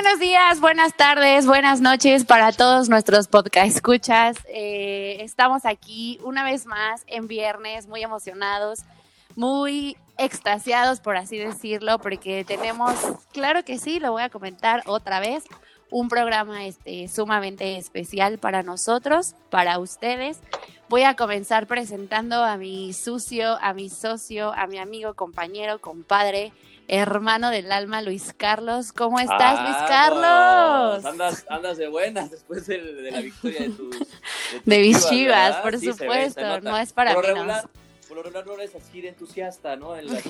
[0.00, 4.36] Buenos días, buenas tardes, buenas noches para todos nuestros podcast escuchas.
[4.46, 8.84] Eh, estamos aquí una vez más en viernes, muy emocionados,
[9.34, 12.94] muy extasiados, por así decirlo, porque tenemos,
[13.32, 15.42] claro que sí, lo voy a comentar otra vez,
[15.90, 20.38] un programa este, sumamente especial para nosotros, para ustedes.
[20.88, 26.52] Voy a comenzar presentando a mi sucio, a mi socio, a mi amigo, compañero, compadre,
[26.88, 28.92] hermano del alma, Luis Carlos.
[28.92, 31.04] ¿Cómo estás, Luis Carlos?
[31.04, 32.78] Andas, andas de buenas después de,
[33.10, 33.96] la victoria de tus.
[34.64, 37.64] De, mis chivas, por supuesto, no es para menos.
[38.08, 39.94] Por lo regular no eres así de entusiasta, ¿no?
[39.94, 40.22] En las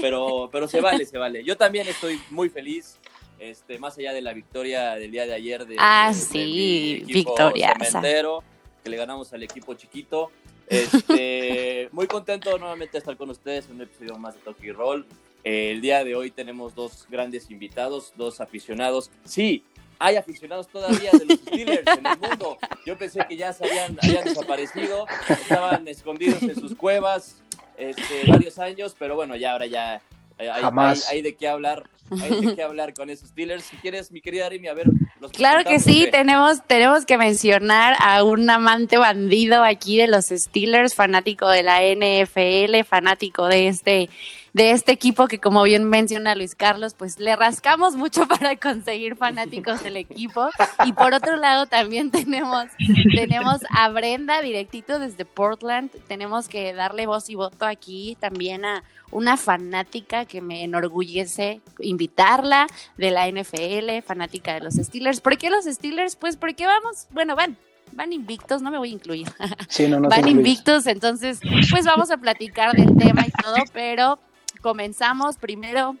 [0.00, 1.42] pero, pero se vale, se vale.
[1.42, 2.96] Yo también estoy muy feliz.
[3.40, 6.92] Este, más allá de la victoria del día de ayer de, ah, de, de sí,
[7.02, 7.74] equipo victoria.
[7.74, 10.30] que le ganamos al equipo chiquito.
[10.68, 15.04] Este, muy contento nuevamente de estar con ustedes en un episodio más de Toki Roll.
[15.44, 19.10] Eh, el día de hoy tenemos dos grandes invitados, dos aficionados.
[19.24, 19.62] Sí,
[19.98, 22.58] hay aficionados todavía de los Steelers en el mundo.
[22.86, 27.42] Yo pensé que ya se habían, habían desaparecido, estaban escondidos en sus cuevas
[27.76, 30.00] este, varios años, pero bueno, ya ahora ya
[30.38, 31.84] hay, hay, hay de qué hablar.
[32.10, 33.64] Hay de qué hablar con esos Steelers.
[33.64, 34.88] Si quieres, mi querida Arimi, a ver.
[35.20, 40.26] Los claro que sí, tenemos, tenemos que mencionar a un amante bandido aquí de los
[40.26, 44.10] Steelers, fanático de la NFL, fanático de este
[44.54, 49.16] de este equipo que como bien menciona Luis Carlos, pues le rascamos mucho para conseguir
[49.16, 50.48] fanáticos del equipo.
[50.86, 52.66] Y por otro lado también tenemos,
[53.14, 55.90] tenemos a Brenda directito desde Portland.
[56.06, 62.68] Tenemos que darle voz y voto aquí también a una fanática que me enorgullece invitarla
[62.96, 65.20] de la NFL, fanática de los Steelers.
[65.20, 66.14] ¿Por qué los Steelers?
[66.14, 67.56] Pues porque vamos, bueno, van,
[67.92, 69.26] van invictos, no me voy a incluir.
[69.68, 71.40] Sí, no, no van invictos, entonces,
[71.70, 74.20] pues vamos a platicar del tema y todo, pero
[74.64, 75.94] comenzamos primero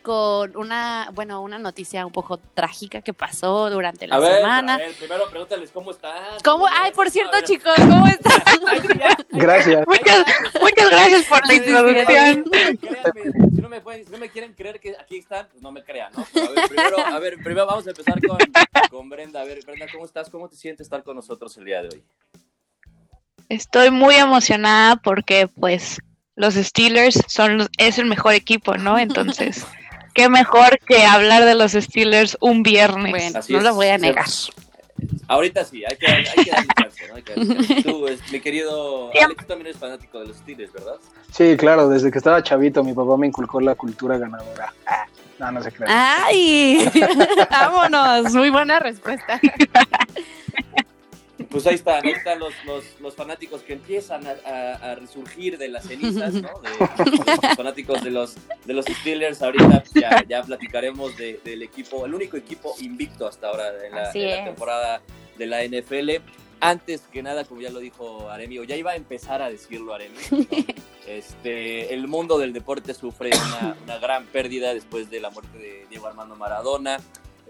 [0.00, 4.74] con una, bueno, una noticia un poco trágica que pasó durante la a ver, semana.
[4.76, 6.38] A ver, primero pregúntales cómo están.
[6.42, 6.66] ¿Cómo?
[6.66, 8.42] Ay, por cierto, chicos, ¿cómo están?
[9.32, 9.86] gracias.
[9.86, 10.24] Muchas,
[10.58, 12.44] muchas gracias por la introducción.
[12.44, 15.70] Créanme, si no, me pueden, si no me quieren creer que aquí están, pues no
[15.70, 16.24] me crean, ¿no?
[16.32, 18.38] Pero a ver, primero, a ver, primero vamos a empezar con,
[18.88, 19.42] con Brenda.
[19.42, 20.30] A ver, Brenda, ¿cómo estás?
[20.30, 22.04] ¿Cómo te sientes estar con nosotros el día de hoy?
[23.50, 25.98] Estoy muy emocionada porque, pues,
[26.38, 28.96] los Steelers son es el mejor equipo, ¿no?
[28.98, 29.66] Entonces,
[30.14, 33.10] qué mejor que hablar de los Steelers un viernes.
[33.10, 34.26] Bueno, no lo voy a negar.
[35.26, 37.16] Ahorita sí, hay que, hay que darle chance, ¿no?
[37.16, 37.82] Hay que darle chance.
[37.90, 40.94] Tú, es, mi querido Alex, tú también eres fanático de los Steelers, ¿verdad?
[41.32, 44.72] Sí, claro, desde que estaba chavito mi papá me inculcó la cultura ganadora.
[44.86, 45.06] Ah,
[45.40, 45.88] no, no se crea.
[46.24, 46.88] ¡Ay!
[47.50, 49.40] Vámonos, muy buena respuesta.
[51.50, 55.56] Pues ahí están, ahí están los, los, los fanáticos que empiezan a, a, a, resurgir
[55.56, 56.50] de las cenizas, ¿no?
[56.60, 58.34] De, los fanáticos de los,
[58.66, 59.40] de los Steelers.
[59.40, 64.10] Ahorita ya, ya platicaremos de, del equipo, el único equipo invicto hasta ahora en la,
[64.12, 65.02] en la temporada
[65.38, 66.22] de la NFL.
[66.60, 69.94] Antes que nada, como ya lo dijo Aremi, o ya iba a empezar a decirlo
[69.94, 70.46] Aremi, ¿no?
[71.06, 75.86] este, el mundo del deporte sufre una, una gran pérdida después de la muerte de
[75.88, 76.98] Diego Armando Maradona.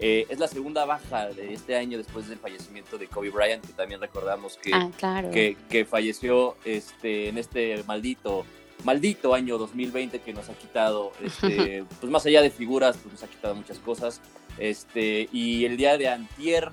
[0.01, 3.73] Eh, es la segunda baja de este año después del fallecimiento de Kobe Bryant, que
[3.73, 5.29] también recordamos que, ah, claro.
[5.29, 8.45] que, que, falleció este, en este maldito,
[8.85, 13.23] maldito año 2020 que nos ha quitado, este, pues más allá de figuras, pues nos
[13.23, 14.21] ha quitado muchas cosas.
[14.57, 16.71] Este, y el día de antier,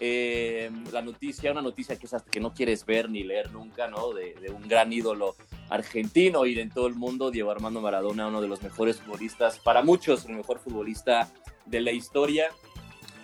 [0.00, 3.86] eh, la noticia, una noticia que es hasta que no quieres ver ni leer nunca,
[3.88, 4.12] ¿no?
[4.12, 5.36] De, de, un gran ídolo
[5.68, 9.58] argentino y de en todo el mundo, Diego Armando Maradona, uno de los mejores futbolistas,
[9.58, 11.30] para muchos el mejor futbolista
[11.66, 12.48] de la historia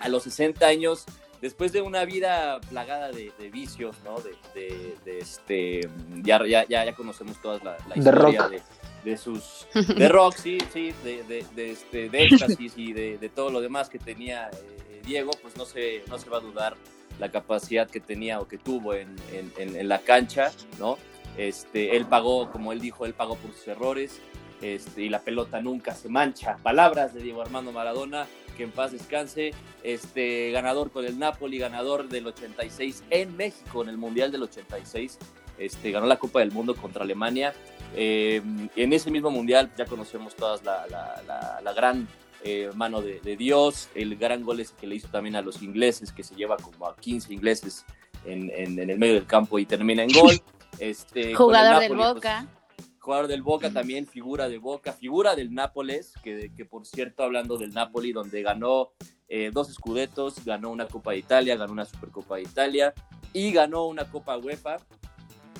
[0.00, 1.04] a los 60 años,
[1.40, 4.16] después de una vida plagada de, de vicios, ¿no?
[4.20, 5.88] De, de, este,
[6.22, 8.62] ya, ya, ya conocemos toda la, la historia de,
[9.04, 13.60] de, sus, de rock, sí, sí, de, de, este, de éxtasis y de, todo lo
[13.60, 16.76] demás que tenía eh, Diego, pues no se, no se va a dudar
[17.18, 20.98] la capacidad que tenía o que tuvo en, en, la cancha, ¿no?
[21.36, 24.20] Este, él pagó, como él dijo, él pagó por sus errores,
[24.62, 26.58] este, y la pelota nunca se mancha.
[26.62, 28.26] Palabras de Diego Armando Maradona,
[28.56, 29.50] que en paz descanse,
[29.82, 35.18] este, ganador con el Napoli, ganador del 86 en México, en el Mundial del 86,
[35.58, 37.52] este, ganó la Copa del Mundo contra Alemania.
[37.96, 38.42] Eh,
[38.76, 42.06] en ese mismo Mundial ya conocemos todas la, la, la gran
[42.44, 45.62] eh, mano de, de, Dios, el gran gol ese que le hizo también a los
[45.62, 47.84] ingleses, que se lleva como a 15 ingleses
[48.24, 50.40] en, en, en el medio del campo y termina en gol.
[50.78, 52.46] Este, Jugador del Boca.
[52.46, 57.22] Pues, jugador del Boca también, figura de Boca, figura del Nápoles, que, que por cierto,
[57.22, 58.92] hablando del Napoli, donde ganó
[59.28, 62.94] eh, dos escudetos, ganó una Copa de Italia, ganó una Supercopa de Italia
[63.32, 64.76] y ganó una Copa UEFA.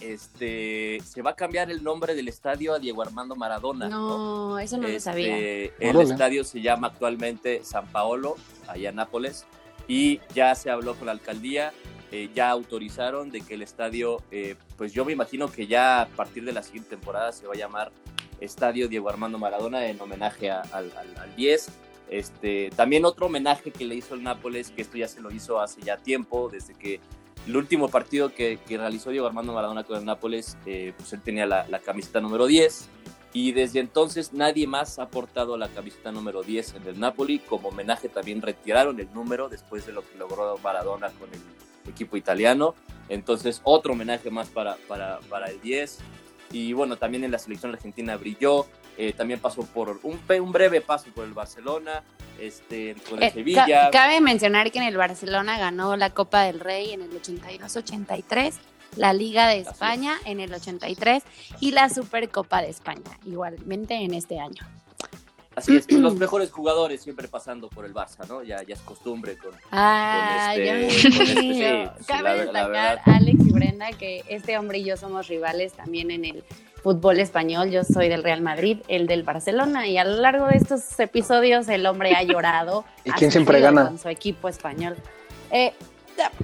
[0.01, 3.89] Este, se va a cambiar el nombre del estadio a Diego Armando Maradona.
[3.89, 4.59] No, ¿no?
[4.59, 5.37] eso no este, lo sabía.
[5.79, 8.37] El estadio se llama actualmente San Paolo,
[8.67, 9.47] allá en Nápoles
[9.91, 11.73] y ya se habló con la alcaldía,
[12.13, 16.07] eh, ya autorizaron de que el estadio, eh, pues yo me imagino que ya a
[16.07, 17.91] partir de la siguiente temporada se va a llamar
[18.41, 21.71] Estadio Diego Armando Maradona en homenaje al, al, 10.
[22.09, 25.61] Este, también otro homenaje que le hizo el Nápoles, que esto ya se lo hizo
[25.61, 27.01] hace ya tiempo, desde que
[27.47, 31.23] el último partido que, que realizó Diego Armando Maradona con el Nápoles, eh, pues él
[31.23, 32.89] tenía la, la, camiseta número 10
[33.33, 37.39] y desde entonces nadie más ha portado la camiseta número 10 en el Napoli.
[37.39, 41.41] Como homenaje también retiraron el número después de lo que logró Maradona con el
[41.91, 42.75] equipo italiano.
[43.09, 45.99] Entonces otro homenaje más para, para, para el 10.
[46.53, 48.67] Y bueno, también en la selección argentina brilló.
[48.97, 52.03] Eh, también pasó por un, un, breve paso por el Barcelona,
[52.39, 53.91] este, con el eh, Sevilla.
[53.91, 58.55] Cabe mencionar que en el Barcelona ganó la Copa del Rey en el 82-83
[58.97, 61.23] la Liga de España en el 83
[61.61, 64.67] y la Supercopa de España, igualmente en este año.
[65.57, 68.43] Así es, los mejores jugadores siempre pasando por el Barça, ¿no?
[68.43, 74.79] Ya, ya es costumbre con, ah, este, Cabe destacar, Alex y Brenda, que este hombre
[74.79, 76.45] y yo somos rivales también en el
[76.83, 77.71] fútbol español.
[77.71, 81.69] Yo soy del Real Madrid, el del Barcelona, y a lo largo de estos episodios
[81.69, 82.85] el hombre ha llorado.
[83.05, 83.87] ¿Y quién siempre gana?
[83.87, 84.97] Con su equipo español.
[85.51, 85.73] Eh,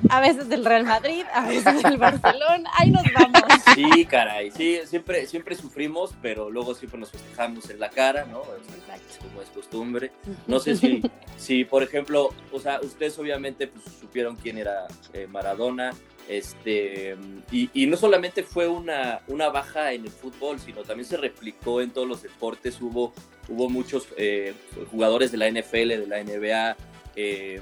[0.09, 3.43] a veces del Real Madrid, a veces del Barcelona, ahí nos vamos.
[3.75, 8.43] Sí, caray, sí, siempre, siempre sufrimos, pero luego siempre nos festejamos en la cara, ¿no?
[8.43, 10.13] Como es costumbre.
[10.47, 11.03] No sé si,
[11.37, 15.93] si, por ejemplo, o sea, ustedes obviamente pues, supieron quién era eh, Maradona,
[16.29, 17.17] este,
[17.53, 21.91] y, no solamente fue una, una baja en el fútbol, sino también se replicó en
[21.91, 22.81] todos los deportes.
[22.81, 23.13] Hubo,
[23.49, 24.55] hubo muchos eh,
[24.91, 26.77] jugadores de la NFL, de la NBA,
[27.15, 27.61] eh,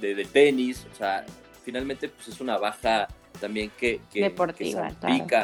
[0.00, 1.26] de, de, tenis, o sea,
[1.66, 3.08] finalmente pues es una baja
[3.40, 4.20] también que, que,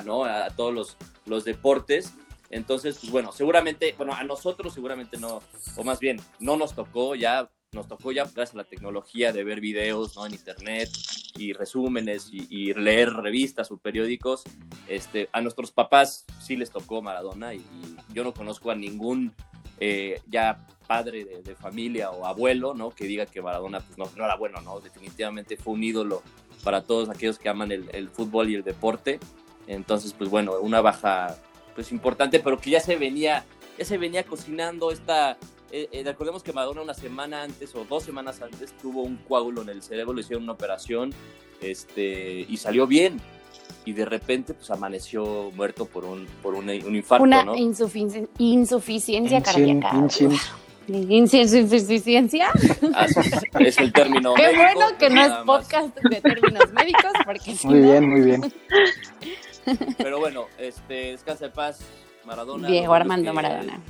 [0.07, 0.25] ¿no?
[0.25, 0.97] A, todos los,
[1.27, 2.15] los deportes.
[2.49, 5.43] Entonces, pues bueno, seguramente, bueno, a nosotros seguramente no,
[5.77, 9.43] o más bien, no nos tocó ya, nos tocó ya gracias a la tecnología de
[9.43, 10.27] ver videos, ¿no?
[10.27, 10.89] En internet
[11.37, 14.45] y resúmenes y, leer revistas o periódicos.
[14.87, 17.65] Este, a nuestros papás sí les tocó Maradona y,
[18.15, 19.35] yo no conozco a ningún
[19.81, 22.91] eh, ya padre de, familia o abuelo, ¿no?
[22.91, 24.81] Que diga que Maradona pues, no, era bueno, ¿no?
[24.81, 26.23] Definitivamente fue un ídolo
[26.65, 29.19] para todos aquellos que aman el, fútbol y el deporte.
[29.67, 31.37] Entonces, pues bueno, una baja
[31.75, 33.45] pues importante, pero que ya se venía,
[33.79, 35.39] ya se venía cocinando esta...
[35.71, 39.63] Eh, eh, recordemos que Maradona una semana antes o dos semanas antes tuvo un coágulo
[39.63, 41.15] en el cerebro, le hicieron una operación
[41.63, 43.23] este, y salió bien
[43.85, 47.25] y de repente pues amaneció muerto por un, por un, infarto.
[47.25, 47.45] Una
[48.39, 50.09] insuficiencia cardíaca.
[50.89, 52.51] ¿Insuficiencia?
[53.61, 58.09] es el término Qué bueno que no es podcast de términos médicos, porque Muy bien,
[58.09, 58.53] muy bien.
[59.99, 61.81] Pero bueno, este, descansa de paz,
[62.25, 62.69] Maradona.
[62.69, 63.81] Diego Armando Maradona.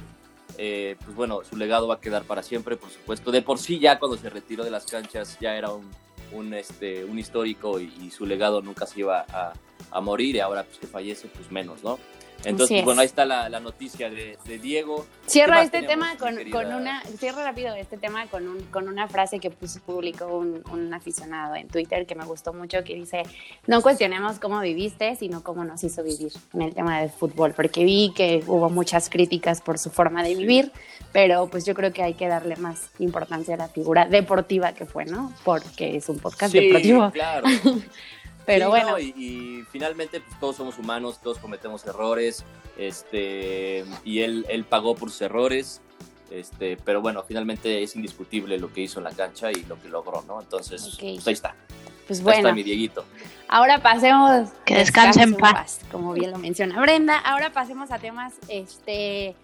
[0.59, 3.31] Eh, pues bueno, su legado va a quedar para siempre, por supuesto.
[3.31, 5.91] De por sí ya cuando se retiró de las canchas ya era un,
[6.33, 9.55] un, este, un histórico y, su legado nunca se iba a,
[9.91, 11.99] a morir y ahora pues que fallece pues menos, ¿no?
[12.44, 15.06] Entonces, bueno, ahí está la, noticia de, Diego.
[15.27, 16.37] Cierra este tema con,
[16.73, 20.93] una, cierra rápido este tema con, un, con una frase que puso, publicó un, un,
[20.93, 23.23] aficionado en Twitter que me gustó mucho, que dice,
[23.67, 27.84] no cuestionemos cómo viviste, sino cómo nos hizo vivir en el tema del fútbol, porque
[27.84, 30.72] vi que hubo muchas críticas por su forma de vivir,
[31.13, 34.87] pero pues yo creo que hay que darle más importancia a la figura deportiva que
[34.87, 35.32] fue, ¿no?
[35.44, 37.11] Porque es un podcast sí, deportivo.
[37.11, 37.46] claro.
[38.44, 38.99] Pero bueno.
[38.99, 42.44] y, finalmente pues, todos somos humanos, todos cometemos errores,
[42.77, 45.81] este, y él, él pagó por sus errores,
[46.31, 49.89] este, pero bueno, finalmente es indiscutible lo que hizo en la cancha y lo que
[49.89, 50.41] logró, ¿no?
[50.41, 51.55] Entonces, pues ahí está.
[52.06, 52.37] Pues bueno.
[52.37, 53.05] Ahí está mi Dieguito.
[53.49, 54.49] Ahora pasemos.
[54.65, 55.81] Que descanse en paz.
[55.91, 57.19] Como bien lo menciona Brenda.
[57.19, 59.37] Ahora pasemos a temas, este,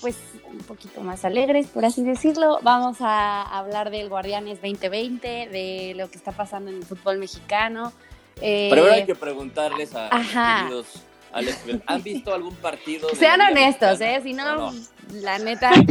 [0.00, 2.58] pues un poquito más alegres, por así decirlo.
[2.62, 7.92] Vamos a hablar del Guardianes 2020, de lo que está pasando en el fútbol mexicano,
[8.40, 13.08] eh, Pero ahora hay que preguntarles a queridos Alex, ¿han visto algún partido?
[13.16, 14.20] Sean honestos, ¿eh?
[14.22, 14.72] Si no,
[15.14, 15.72] la neta.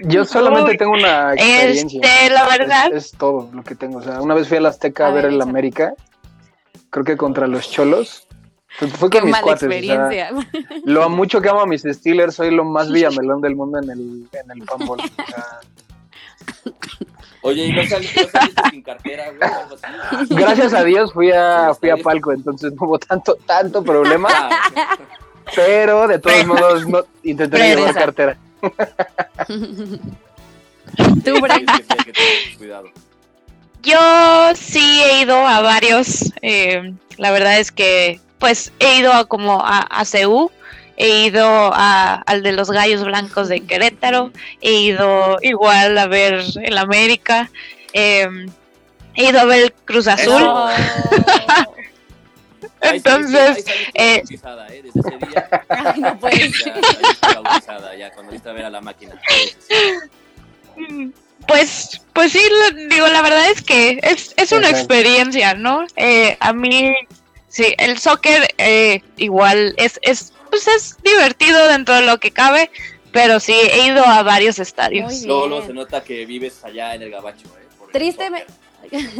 [0.00, 2.00] Yo solamente tengo una experiencia.
[2.02, 2.92] Este, la verdad.
[2.92, 3.98] Es, todo lo que tengo.
[3.98, 5.94] O sea, una vez fui a la Azteca a, ver, el América,
[6.90, 8.26] creo que contra los Cholos.
[8.68, 9.62] Fue con mis cuates.
[9.62, 10.30] Experiencia.
[10.84, 14.28] lo mucho que amo a mis Steelers, soy lo más villamelón del mundo en el,
[14.32, 15.60] en el O sea,
[17.46, 18.28] Oye, ¿y no saliste,
[18.70, 19.32] sin cartera,
[20.30, 24.28] Gracias a Dios fui a, fui a Palco, entonces no hubo tanto, tanto problema.
[24.32, 24.98] Ah,
[25.54, 28.36] pero de todos modos no, intenté llevar cartera.
[31.24, 31.34] Tú,
[32.58, 32.88] Cuidado.
[33.84, 34.00] Yo
[34.56, 36.32] sí he ido a varios.
[36.42, 40.50] Eh, la verdad es que, pues, he ido a como a, a CEU
[40.96, 46.42] he ido a, al de los Gallos Blancos de Querétaro, he ido igual a ver
[46.62, 47.50] el América,
[47.92, 48.48] em,
[49.14, 50.42] he ido a ver el Cruz Azul.
[52.80, 54.22] Entonces, eh, ¿eh?
[54.26, 56.74] Desde ese día, Ay, no puede ser.
[57.66, 59.20] Ya, ya cuando viste a ver a la máquina.
[61.46, 62.42] Pues, pues sí,
[62.88, 65.86] digo, la verdad es que es, es una experiencia, ¿no?
[65.96, 66.92] Eh, a mí,
[67.48, 72.70] sí, el soccer eh, igual es, es, pues es divertido dentro de lo que cabe,
[73.12, 75.20] pero sí, he ido a varios estadios.
[75.20, 77.66] Solo se nota que vives allá en el gabacho, ¿eh?
[77.92, 78.52] Tristemente.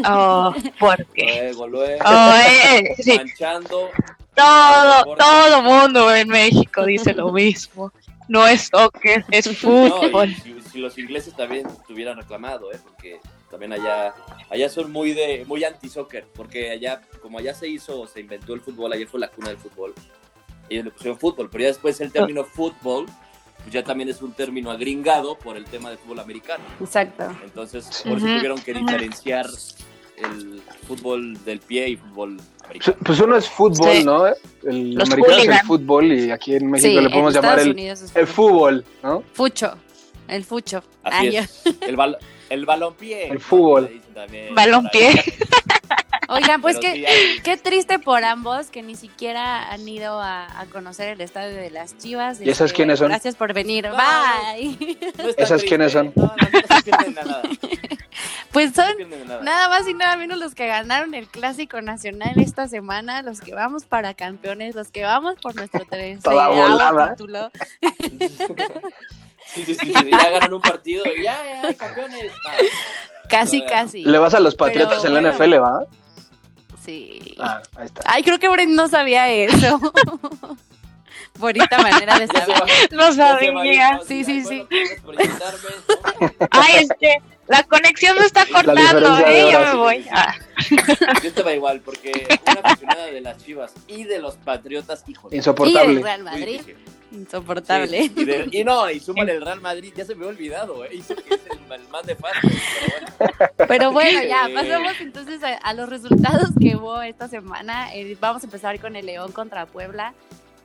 [0.09, 1.43] Oh, ¿por qué?
[1.43, 2.05] Luego, luego.
[2.05, 3.17] Oh, eh, sí.
[3.17, 3.91] Manchando.
[4.35, 7.93] Todo, todo mundo en México dice lo mismo.
[8.29, 10.35] No es soccer, es fútbol
[10.79, 12.79] los ingleses también tuvieran reclamado, ¿eh?
[12.83, 14.15] porque también allá,
[14.51, 18.61] allá son muy de muy anti-soccer, porque allá, como allá se hizo, se inventó el
[18.61, 19.95] fútbol, ayer fue la cuna del fútbol,
[20.69, 23.07] ellos le pusieron fútbol, pero ya después el término fútbol
[23.67, 26.63] pues ya también es un término agringado por el tema del fútbol americano.
[26.81, 27.25] Exacto.
[27.43, 29.47] Entonces, por eso tuvieron que diferenciar
[30.19, 32.97] el fútbol del pie y fútbol americano.
[33.05, 34.27] Pues uno es fútbol, ¿no?
[34.27, 37.77] El americano es el fútbol y aquí en México le podemos llamar el,
[38.15, 39.25] el, fútbol, ¿no?
[39.33, 39.73] Fucho.
[40.29, 40.83] El fucho.
[41.03, 41.63] Así es.
[41.81, 42.19] El, bal
[42.51, 43.29] el balompié.
[43.29, 44.01] El fútbol.
[44.55, 45.25] Balompié.
[46.29, 51.09] Oigan, pues qué, qué triste por ambos que ni siquiera han ido a, a conocer
[51.09, 52.41] el estadio de las Chivas.
[52.41, 53.09] ¿Y esas este, quiénes son?
[53.09, 53.89] Gracias por venir.
[53.91, 54.99] Bye.
[55.37, 56.13] ¿Esas quiénes son?
[56.15, 56.35] No,
[57.15, 57.43] nada.
[58.53, 58.95] Pues son
[59.43, 59.69] nada.
[59.69, 63.85] más y nada menos los que ganaron el Clásico Nacional esta semana, los que vamos
[63.85, 66.19] para campeones, los que vamos por nuestro tercer
[67.11, 67.51] título.
[69.47, 72.33] Sí, sí, sí, ya ganan un partido ya, ya, campeones.
[73.29, 74.03] Casi, casi.
[74.05, 75.87] Le vas a los Patriotas en la NFL, ¿va?
[76.87, 77.35] Sí.
[77.39, 78.03] Ah, ahí está.
[78.07, 79.81] Ay, creo que Brent no sabía eso.
[81.39, 82.63] Bonita manera de saber.
[82.93, 84.01] No sabía.
[84.07, 84.65] Sí, sí, sí.
[86.51, 89.49] Ay, este, la conexión no está cortando, ¿eh?
[89.51, 90.07] Ya me voy.
[90.13, 90.35] Ah.
[91.23, 95.29] Yo te va igual, porque una aficionada de las Chivas y de los Patriotas, hijo
[95.33, 95.93] Insoportable.
[95.93, 96.61] Y el Real Madrid.
[97.13, 98.11] Insoportable.
[98.51, 100.91] y, no, y súmale el Real Madrid, ya se me ha olvidado, ¿eh?
[100.95, 102.51] Hizo que es el, más de fácil,
[103.19, 103.67] pero bueno.
[103.69, 107.95] Pero bueno, ya, pasamos entonces a, los resultados que hubo esta semana.
[107.95, 110.15] Eh, vamos a empezar con el León contra Puebla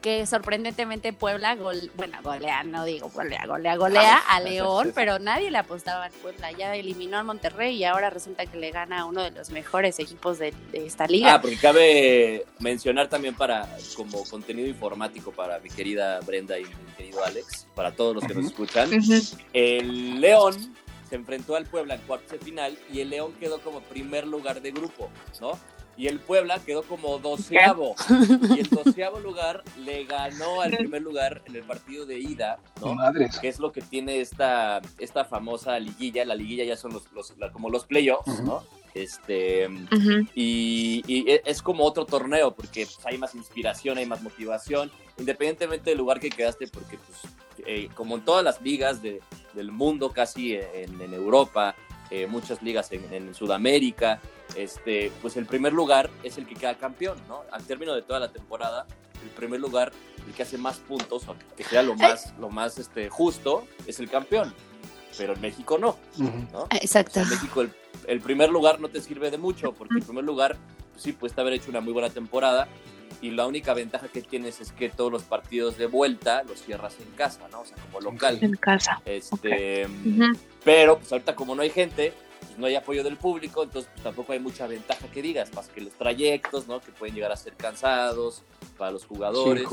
[0.02, 5.52] que sorprendentemente Puebla, gol, bueno, golea, no digo golea, golea, golea a León, pero nadie
[5.52, 9.06] le apostaba al Puebla, ya eliminó al Monterrey y ahora resulta que le gana a
[9.06, 11.36] uno de los mejores equipos de, esta liga.
[11.36, 16.94] Ah, porque cabe mencionar también para, como contenido informático para mi querida Brenda y mi
[16.98, 18.90] querido Alex, para todos los que nos escuchan,
[19.54, 20.76] el León
[21.10, 24.62] se enfrentó al Puebla en cuartos de final y el León quedó como primer lugar
[24.62, 25.60] de grupo, ¿no?
[26.02, 27.94] Y el Puebla quedó como doceavo.
[28.56, 32.98] Y el doceavo lugar le ganó al primer lugar en el partido de ida, ¿no?
[33.40, 36.26] Que es lo que tiene esta, esta famosa liguilla.
[36.26, 37.04] La liguilla ya son los,
[37.54, 38.64] como los playoffs, ¿no?
[38.96, 39.70] Este,
[40.34, 45.92] y, e, es como otro torneo porque pues, hay más inspiración, hay más motivación, independientemente
[45.92, 47.20] del lugar que quedaste, porque pues,
[47.68, 49.22] eh, como en todas las ligas de,
[49.54, 51.76] del mundo, casi en, en Europa,
[52.10, 54.20] eh, muchas ligas en, en Sudamérica,
[54.56, 57.44] este, pues el primer lugar es el que queda campeón, ¿no?
[57.52, 58.86] Al término de toda la temporada,
[59.24, 59.92] el primer lugar,
[60.28, 64.00] el que hace más puntos, o que sea lo más, lo más este, justo, es
[64.00, 64.54] el campeón.
[65.18, 66.68] Pero en México no, ¿no?
[66.72, 67.20] Exacto.
[67.20, 67.66] en México
[68.08, 70.58] el, primer lugar no te sirve de mucho, porque el primer lugar
[70.92, 72.68] pues sí puede haber hecho una muy buena temporada,
[73.22, 76.96] y la única ventaja que tienes es que todos los partidos de vuelta los cierras
[77.00, 77.62] en casa, ¿no?
[77.62, 78.40] O sea, como local.
[78.42, 79.02] En casa.
[79.06, 79.88] Este,
[80.64, 82.14] Pero pues ahorita como no hay gente,
[82.52, 85.70] pues, no hay apoyo del público, entonces pues, tampoco hay mucha ventaja que digas, más
[85.70, 86.82] que los trayectos, ¿no?
[86.82, 88.44] Que pueden llegar a ser cansados
[88.78, 89.68] para los jugadores,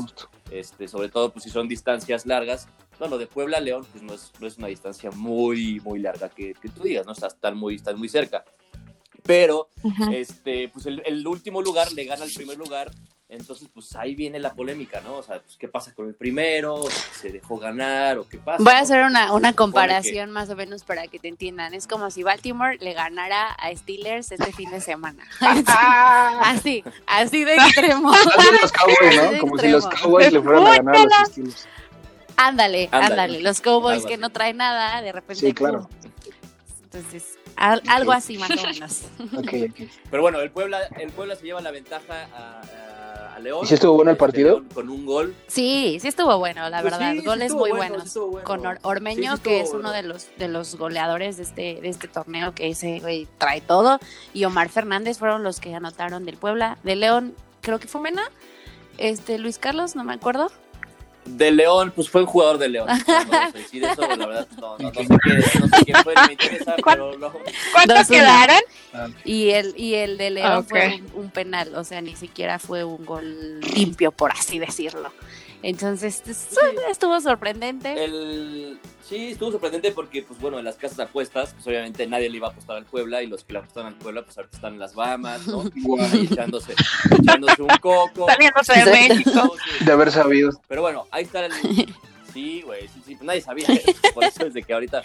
[0.49, 2.69] este, sobre todo pues si son distancias largas.
[2.97, 6.29] Bueno, de Puebla a León pues no es, no es una distancia muy, muy larga
[6.29, 7.11] que, que tú digas, ¿no?
[7.11, 8.45] Están muy, están muy cerca.
[9.23, 9.69] Pero,
[10.11, 12.91] este, pues el, el, último lugar le gana al primer lugar
[13.31, 15.17] entonces, pues ahí viene la polémica, ¿no?
[15.17, 16.81] O sea, pues, ¿qué pasa con el primero?
[17.13, 18.63] ¿Se dejó ganar o qué pasa?
[18.63, 21.75] Voy a hacer una, una comparación más o menos para que te entiendan.
[21.75, 25.23] Es como si Baltimore le ganara a Steelers este fin de semana.
[26.41, 28.11] así, así de extremo.
[28.11, 29.39] Así los Cowboys, ¿no?
[29.39, 31.67] Como si los Cowboys le fueran a ganar a los Steelers.
[32.35, 35.45] Ándale, ándale, Los Cowboys que no traen nada, de repente.
[35.45, 35.87] Sí, claro.
[36.83, 39.03] Entonces, algo así más o menos.
[39.37, 39.89] Okay, okay.
[40.09, 42.61] Pero bueno, el Puebla, el Puebla se lleva la ventaja a
[43.39, 43.61] León.
[43.63, 44.63] ¿Y si estuvo bueno el partido?
[44.73, 45.35] con un gol.
[45.47, 47.15] Sí, sí estuvo bueno, la pues verdad.
[47.23, 48.17] Goles muy buenos.
[48.43, 52.53] Con Ormeño, que es uno de los, de los goleadores de este, de este torneo,
[52.53, 53.99] que ese güey trae todo.
[54.33, 56.77] Y Omar Fernández fueron los que anotaron del Puebla.
[56.83, 58.23] De León, creo que fue Mena.
[58.97, 60.51] Este, Luis Carlos, no me acuerdo.
[61.25, 62.87] De León, pues fue un jugador de León.
[63.07, 66.33] No decir eso, la verdad, no, no, no, sé, qué, no sé quién fue, me
[66.33, 67.31] interesa, pero no.
[67.73, 68.59] ¿Cuántos quedaron?
[69.23, 72.83] Y el, y el de León fue un, un, penal, o sea, ni siquiera fue
[72.83, 75.11] un gol limpio, por así decirlo.
[75.61, 76.23] Entonces,
[76.89, 78.03] estuvo sorprendente.
[78.03, 82.29] El, sí, estuvo sorprendente porque, pues bueno, en las casas de apuestas, pues obviamente nadie
[82.29, 84.55] le iba a apostar al Puebla y los que le apostaron al Puebla, pues ahorita
[84.55, 85.61] están en las Bahamas, ¿no?
[86.11, 86.75] Ahí echándose,
[87.19, 88.27] echándose un coco.
[88.27, 89.55] Saliéndose de México.
[89.81, 90.51] De haber sabido.
[90.67, 91.51] Pero bueno, ahí está el,
[92.39, 93.67] Sí, güey, sí, sí, nadie sabía
[94.13, 95.03] Por eso desde que ahorita,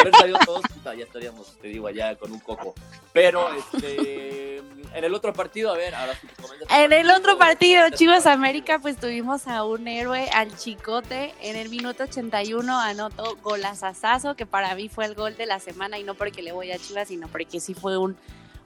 [0.00, 2.72] haber sabido todos, ya estaríamos, te digo, allá con un coco.
[3.12, 6.28] Pero, este, en el otro partido, a ver, ahora sí
[6.70, 11.68] En el otro partido, Chivas América, pues tuvimos a un héroe, al Chicote, en el
[11.68, 16.14] minuto 81 anotó golazazazo, que para mí fue el gol de la semana, y no
[16.14, 18.16] porque le voy a Chivas, sino porque sí fue un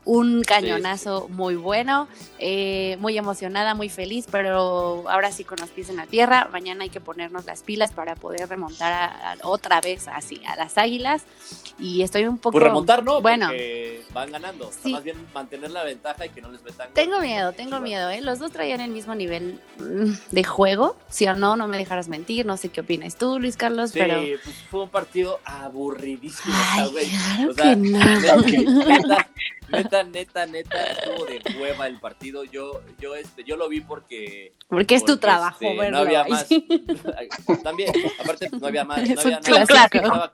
[0.05, 5.91] un cañonazo muy bueno, eh, muy emocionada, muy feliz, pero ahora sí con los pies
[5.91, 6.49] en la tierra.
[6.51, 11.25] Mañana hay que ponernos las pilas para poder remontar otra vez así a las águilas.
[11.79, 12.53] Y estoy un poco.
[12.53, 13.21] Por pues remontar, ¿no?
[13.21, 13.51] Bueno,
[14.15, 14.71] van ganando.
[14.85, 16.89] Más bien mantener la ventaja y que no les metan.
[16.95, 18.21] Tengo miedo, tengo miedo, ¿eh?
[18.21, 20.97] Los dos traían el mismo nivel mm, de juego.
[21.09, 22.47] Si o no, no me dejarás mentir.
[22.47, 24.21] No sé qué opinas tú, Luis Carlos, sí, pero.
[24.43, 27.13] pues fue un partido aburridísimo, Ay,
[27.55, 29.17] Claro que no.
[29.71, 32.45] neta, neta, neta, estuvo de hueva el partido.
[32.45, 34.55] Yo, yo, este, yo lo vi porque.
[34.69, 36.47] Porque es tu trabajo, este, No había más.
[37.63, 39.09] También, aparte, no había más.
[39.09, 40.33] No había nada.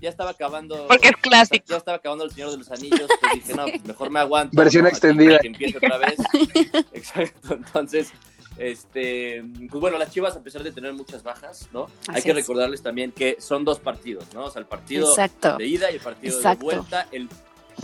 [0.00, 0.86] Ya estaba, acabando.
[0.86, 1.64] Porque es clásico.
[1.66, 3.08] Ya estaba acabando el Señor de los Anillos.
[3.20, 4.54] Pues dije, no, pues mejor me aguanto.
[4.54, 5.38] Versión extendida.
[5.38, 6.16] Que empiece otra vez.
[6.92, 7.54] Exacto.
[7.54, 8.12] Entonces,
[8.58, 11.86] este, pues bueno, las Chivas, a pesar de tener muchas bajas, ¿no?
[12.08, 14.44] Hay que recordarles también que son dos partidos, ¿no?
[14.44, 17.08] O sea, el partido de ida y el partido de vuelta.
[17.10, 17.28] El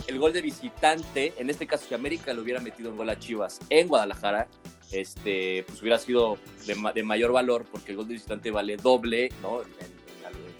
[0.07, 3.19] el gol de visitante, en este caso si América le hubiera metido un gol a
[3.19, 4.47] Chivas en Guadalajara,
[4.91, 9.61] este, pues hubiera sido de, mayor valor porque el gol de visitante vale doble, ¿no?
[9.61, 10.01] En,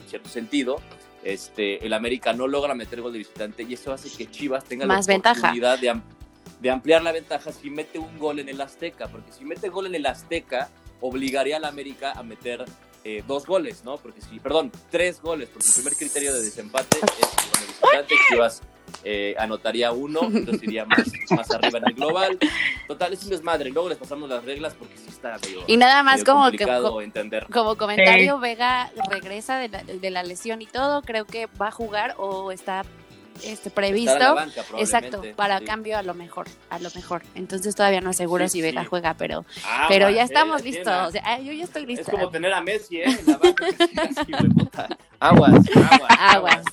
[0.08, 0.82] cierto sentido.
[1.24, 4.86] Este, el América no logra meter gol de visitante y eso hace que Chivas tenga
[4.86, 6.02] Más la oportunidad De,
[6.60, 9.86] de ampliar la ventaja si mete un gol en el Azteca, porque si mete gol
[9.86, 12.66] en el Azteca, obligaría al América a meter
[13.06, 13.98] eh, dos goles, ¿no?
[13.98, 18.62] Porque si, perdón, tres goles, porque el primer criterio de desempate es el visitante, Chivas
[19.04, 22.40] eh, anotaría uno, entonces iría más, más arriba en el global.
[22.88, 23.70] Total, es un desmadre.
[23.70, 27.04] Luego les pasamos las reglas porque sí está medio, Y nada más como complicado que,
[27.04, 27.48] entender.
[27.52, 31.72] como comentario, Vega regresa de la, de la lesión y todo, creo que va a
[31.72, 32.84] jugar o está
[33.44, 34.36] este previsto.
[34.78, 37.24] exacto, para cambio a lo mejor, a lo mejor.
[37.36, 41.08] Entonces todavía no es seguro si Vega juega, pero, ah, pero ya estamos listos.
[41.08, 42.04] O sea, yo ya estoy lista.
[42.04, 43.06] Es como tener a Messi, ¿eh?
[43.06, 43.68] En la banca,
[45.20, 46.64] aguas, aguas, aguas.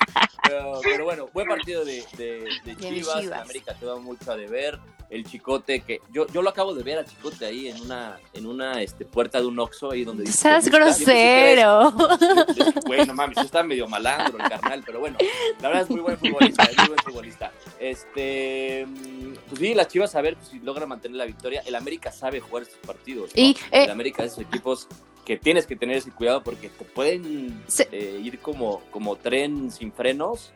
[0.82, 3.20] Pero, bueno, buen partido de, de, de Chivas.
[3.20, 3.42] Chivas.
[3.42, 4.78] América quedó mucho a deber.
[5.10, 8.46] El Chicote, que yo, yo lo acabo de ver al Chicote ahí en una, en
[8.46, 10.36] una este, puerta de un Oxxo ahí donde dice...
[10.36, 11.92] ¡Estás grosero!
[12.86, 15.16] Güey, no mames, está medio malandro el carnal, pero bueno,
[15.60, 17.52] la verdad es muy buen futbolista, es muy buen futbolista.
[17.78, 18.86] Este,
[19.48, 21.62] pues sí, las Chivas a ver pues, si logran mantener la victoria.
[21.64, 23.30] El América sabe jugar estos partidos.
[23.34, 24.88] Y, eh, el América es esos equipos
[25.24, 29.92] que tienes que tener ese cuidado porque te pueden eh, ir como, como tren sin
[29.92, 30.52] frenos,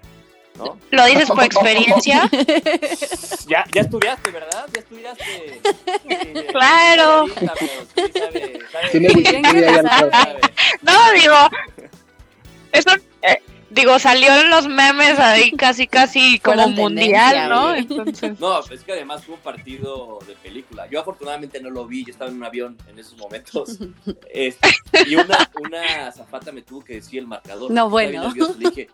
[0.57, 0.79] ¿no?
[0.91, 2.29] ¿Lo dices por experiencia?
[3.49, 4.67] ya, ya estudiaste, ¿verdad?
[4.73, 5.61] Ya estudiaste.
[6.53, 7.27] claro.
[10.83, 11.37] No, digo,
[12.73, 12.91] eso,
[13.23, 17.75] eh, digo, salió en los memes ahí casi, casi como mundial, ¿no?
[17.75, 18.38] Entonces...
[18.38, 20.88] No, es que además fue un partido de película.
[20.88, 23.79] Yo afortunadamente no lo vi, yo estaba en un avión en esos momentos.
[24.31, 24.69] Este,
[25.07, 27.71] y una, una zafata me tuvo que decir el marcador.
[27.71, 28.33] No, bueno.
[28.35, 28.88] Le dije,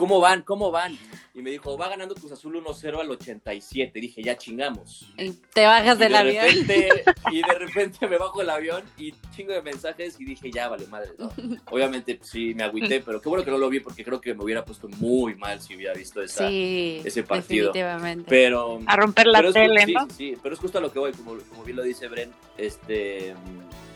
[0.00, 0.40] ¿cómo van?
[0.40, 0.96] ¿Cómo van?
[1.34, 4.00] Y me dijo, va ganando Cruz Azul 1-0 al 87.
[4.00, 5.12] Dije, ya chingamos.
[5.18, 6.46] Y te bajas del avión.
[7.30, 10.86] y de repente me bajo del avión y chingo de mensajes y dije, ya vale
[10.86, 11.30] madre, ¿no?
[11.70, 14.32] Obviamente pues, sí me agüité, pero qué bueno que no lo vi porque creo que
[14.32, 17.66] me hubiera puesto muy mal si hubiera visto esa, ese partido.
[17.66, 18.24] Definitivamente.
[18.26, 20.06] Pero, a romper la tele, ¿no?
[20.08, 22.32] Sí, sí, pero es justo a lo que voy, como, como bien lo dice Bren,
[22.56, 23.34] este,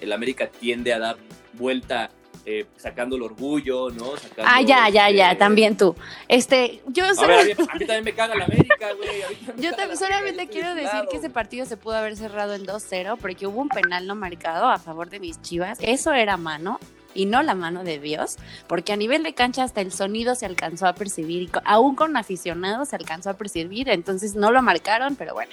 [0.02, 1.16] el América tiende a dar
[1.54, 2.10] vuelta
[2.46, 4.12] eh, sacando el orgullo, ¿no?
[4.44, 5.94] ah, ya, ya, ya, este, también tú.
[6.28, 7.54] Este, yo a, ver, a, mí,
[7.86, 9.22] también me caga la América, güey.
[9.58, 13.60] Yo solamente quiero decir que ese partido se pudo haber cerrado en 2-0 porque hubo
[13.60, 15.78] un penal no marcado a favor de mis chivas.
[15.80, 16.78] Eso era mano
[17.14, 20.46] y no la mano de Dios, porque a nivel de cancha hasta el sonido se
[20.46, 25.14] alcanzó a percibir, y aún con aficionados se alcanzó a percibir, entonces no lo marcaron,
[25.14, 25.52] pero bueno,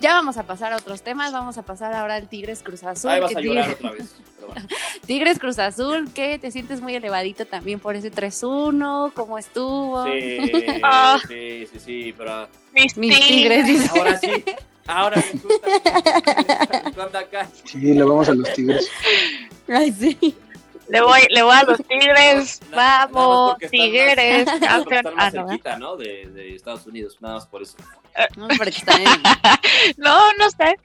[0.00, 1.32] ya vamos a pasar a otros temas.
[1.32, 3.10] Vamos a pasar ahora al Tigres Cruz Azul.
[3.10, 4.14] Ahí vas a llorar otra vez.
[5.06, 9.12] Tigres Cruz Azul, que te sientes muy elevadito también por ese 3-1.
[9.14, 10.04] ¿Cómo estuvo?
[10.04, 11.18] Sí, ah.
[11.26, 12.48] sí, sí, sí, pero.
[12.74, 13.90] Mis, tigres.
[13.90, 14.44] Ahora sí.
[14.86, 17.48] Ahora me gusta.
[17.64, 18.90] Sí, le vamos a los Tigres.
[19.68, 20.36] Ay, sí.
[20.88, 22.60] Le voy, le voy a los Tigres.
[22.70, 24.46] Vamos, Tigres.
[24.60, 24.84] Más,
[25.16, 27.76] ah, no, De, de, Estados Unidos, nada más por eso.
[28.36, 28.96] No, está
[29.96, 30.76] no, no sé.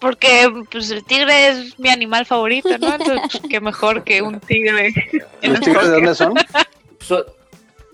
[0.00, 2.94] Porque pues, el tigre es mi animal favorito, ¿no?
[2.94, 4.92] Entonces, qué mejor que un tigre.
[5.42, 6.34] ¿Los tigres de dónde son?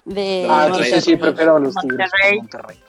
[0.05, 2.81] de ah, sí, sí, prefiero los tigres de Monterrey.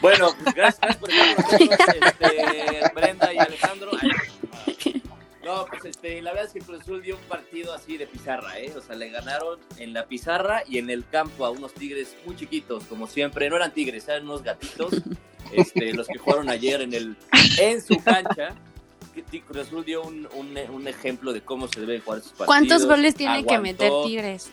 [0.00, 3.90] Bueno, gracias, por estar este, Brenda y Alejandro.
[5.48, 8.58] No, pues este, la verdad es que Cruz Azul dio un partido así de pizarra,
[8.58, 8.70] ¿eh?
[8.76, 12.36] O sea, le ganaron en la pizarra y en el campo a unos tigres muy
[12.36, 13.48] chiquitos, como siempre.
[13.48, 14.92] No eran tigres, eran unos gatitos,
[15.52, 17.16] este, los que jugaron ayer en, el,
[17.58, 18.54] en su cancha.
[19.46, 22.46] Cruz Azul dio un, un, ejemplo de cómo se debe jugar sus partidos.
[22.46, 24.50] ¿Cuántos goles tiene que meter Tigres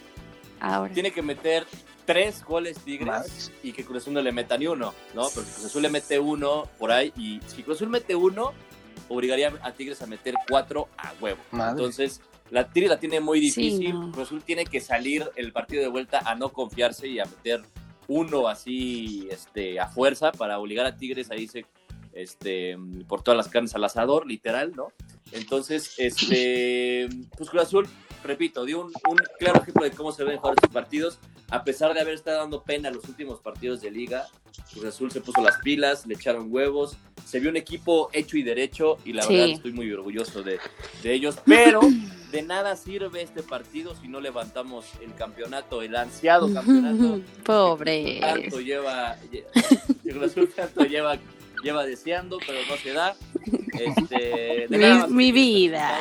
[0.59, 0.93] ahora?
[0.93, 1.67] Tiene que meter
[2.05, 5.23] tres goles Tigres y que Cruz Azul no le meta ni uno, ¿no?
[5.23, 8.53] Porque Cruz Azul le mete uno por ahí y si Cruz Azul mete uno,
[9.09, 11.39] obligaría a Tigres a meter cuatro a huevo.
[11.51, 13.93] Entonces, la Tigres la tiene muy difícil.
[14.11, 17.61] Cruz Azul tiene que salir el partido de vuelta a no confiarse y a meter
[18.07, 21.65] uno así este, a fuerza para obligar a Tigres a irse
[22.13, 24.91] este, por todas las carnes al asador, literal, ¿no?
[25.31, 27.87] Entonces, este, pues Cruz Azul,
[28.23, 28.91] repito, dio un,
[29.39, 31.19] claro ejemplo de cómo se ven jugar estos partidos.
[31.49, 34.27] A pesar de haber estado dando pena los últimos partidos de liga,
[34.71, 38.43] Cruz Azul se puso las pilas, le echaron huevos, se vio un equipo hecho y
[38.43, 40.59] derecho y la verdad estoy muy orgulloso de,
[41.03, 41.81] ellos, pero
[42.31, 47.21] de nada sirve este partido si no levantamos el campeonato, el ansiado campeonato.
[47.43, 48.19] Pobre.
[48.21, 49.17] Tanto lleva,
[50.03, 51.17] Cruz Azul tanto lleva
[51.65, 53.15] lleva deseando, pero no se da.
[53.73, 54.67] Este,
[55.09, 55.99] mi, vida.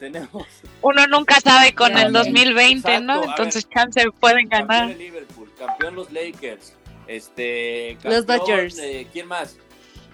[0.00, 0.46] Tenemos.
[0.80, 3.22] Uno nunca sabe con el 2020, ¿no?
[3.22, 4.88] Entonces, chance pueden ganar.
[4.88, 6.72] Campeón Liverpool, campeón los Lakers,
[7.16, 8.80] este, los Dodgers.
[9.12, 9.56] ¿Quién más?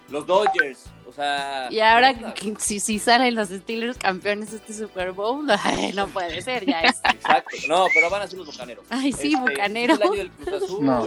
[0.08, 0.87] Los Dodgers.
[1.06, 2.14] O sea, y ahora
[2.58, 5.46] si, si salen los Steelers campeones este Super Bowl,
[5.94, 7.00] no puede ser, ya es.
[7.02, 8.84] Exacto, no, pero van a ser los bucaneros.
[8.90, 9.98] Ay, sí, este, bucaneros.
[9.98, 10.84] Es el año del Cruz Azul.
[10.84, 11.06] No.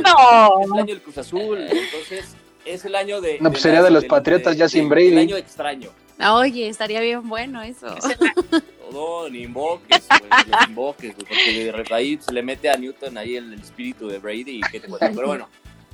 [0.59, 1.57] Es el año del Cruz Azul.
[1.59, 3.39] Entonces, es el año de.
[3.39, 5.09] No, pues sería de los Patriotas ya sin Brady.
[5.09, 5.91] El año extraño.
[6.17, 7.87] Ah, oye, estaría bien bueno eso.
[8.91, 10.05] No, ni invoques,
[10.47, 14.57] ni invoques, porque de ahí se le mete a Newton ahí el, espíritu de Brady
[14.57, 15.09] y qué te cuenta.
[15.15, 15.47] Pero bueno,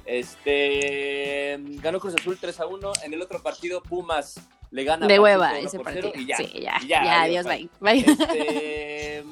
[0.07, 2.91] este ganó Cruz Azul 3 a 1.
[3.03, 4.39] En el otro partido, Pumas
[4.71, 6.11] le gana de hueva ese partido.
[6.15, 7.69] Y ya, sí, ya, ya, adiós, bye.
[8.05, 9.23] Este,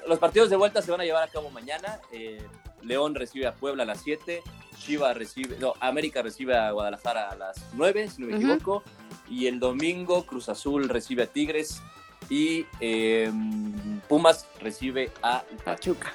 [0.08, 2.00] los partidos de vuelta se van a llevar a cabo mañana.
[2.12, 2.42] Eh,
[2.82, 4.42] León recibe a Puebla a las 7.
[4.78, 8.82] Chiva recibe, no, América recibe a Guadalajara a las 9, si no me equivoco.
[9.30, 11.80] Y el domingo Cruz Azul recibe a Tigres
[12.28, 16.12] y em, Pumas recibe a Pachuca.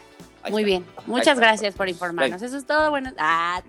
[0.49, 2.41] Muy bien, muchas gracias por informarnos.
[2.41, 2.89] Eso es todo.
[2.89, 3.61] Bueno, ah,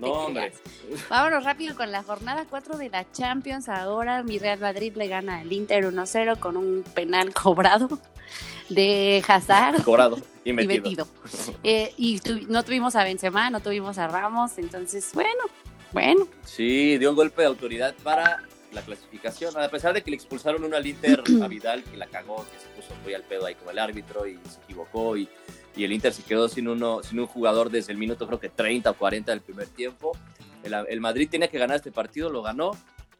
[1.09, 3.68] Vámonos rápido con la jornada 4 de la Champions.
[3.68, 7.98] Ahora mi Real Madrid le gana al Inter 1-0 con un penal cobrado
[8.68, 9.83] de Hazard.
[9.83, 11.06] Cobrado y metido.
[11.62, 15.44] Y, eh, no tuvimos a Benzema, no tuvimos a Ramos, entonces, bueno,
[15.92, 16.26] bueno.
[16.44, 20.62] Sí, dio un golpe de autoridad para la clasificación, a pesar de que le expulsaron
[20.64, 23.56] uno al Inter a Vidal, que la cagó, que se puso muy al pedo ahí
[23.56, 25.28] como el árbitro y se equivocó y,
[25.81, 28.51] y el Inter se quedó sin, uno, sin un jugador desde el minuto creo que
[28.51, 30.12] 30 o 40 del primer tiempo.
[30.62, 32.73] El, el Madrid tenía que ganar este partido, lo ganó,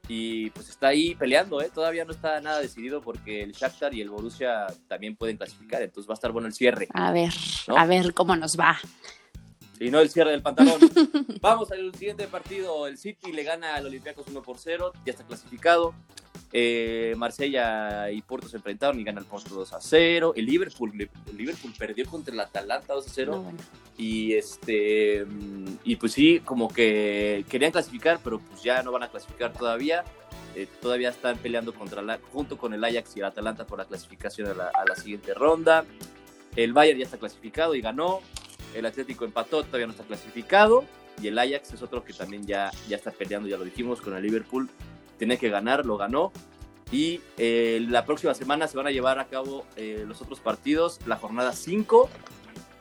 [0.09, 1.71] y pues está ahí peleando, ¿eh?
[1.73, 6.07] Todavía no está nada decidido porque el Shakhtar y el Borussia también pueden clasificar, entonces
[6.07, 6.87] va a estar bueno el cierre.
[6.93, 7.33] A ver,
[7.75, 8.79] a ver cómo nos va.
[9.79, 10.81] Y no el cierre del pantalón.
[11.41, 12.87] Vamos al siguiente partido.
[12.87, 15.95] El City le gana al Olympiacos 1 por 0, ya está clasificado.
[16.53, 20.33] Eh, Marsella y Porto se enfrentaron y gana el Porto 2 a 0.
[20.37, 23.45] El Liverpool, el Liverpool perdió contra el Atalanta 2 a 0.
[23.97, 25.27] Y este
[25.85, 30.05] y pues sí, como que querían clasificar, pero pues ya no van a clasificar todavía.
[30.57, 33.85] Eh, todavía están peleando contra la, junto con el Ajax y el Atalanta por la
[33.85, 35.85] clasificación a la, a la siguiente ronda.
[36.57, 38.21] El Bayern ya está clasificado y ganó.
[38.75, 40.85] El Atlético empató, todavía no está clasificado.
[41.23, 44.17] Y el Ajax es otro que también ya, ya está peleando, ya lo dijimos, con
[44.17, 44.69] el Liverpool
[45.21, 46.33] tiene que ganar, lo ganó.
[46.91, 50.99] Y eh, la próxima semana se van a llevar a cabo eh, los otros partidos,
[51.07, 52.09] la jornada 5.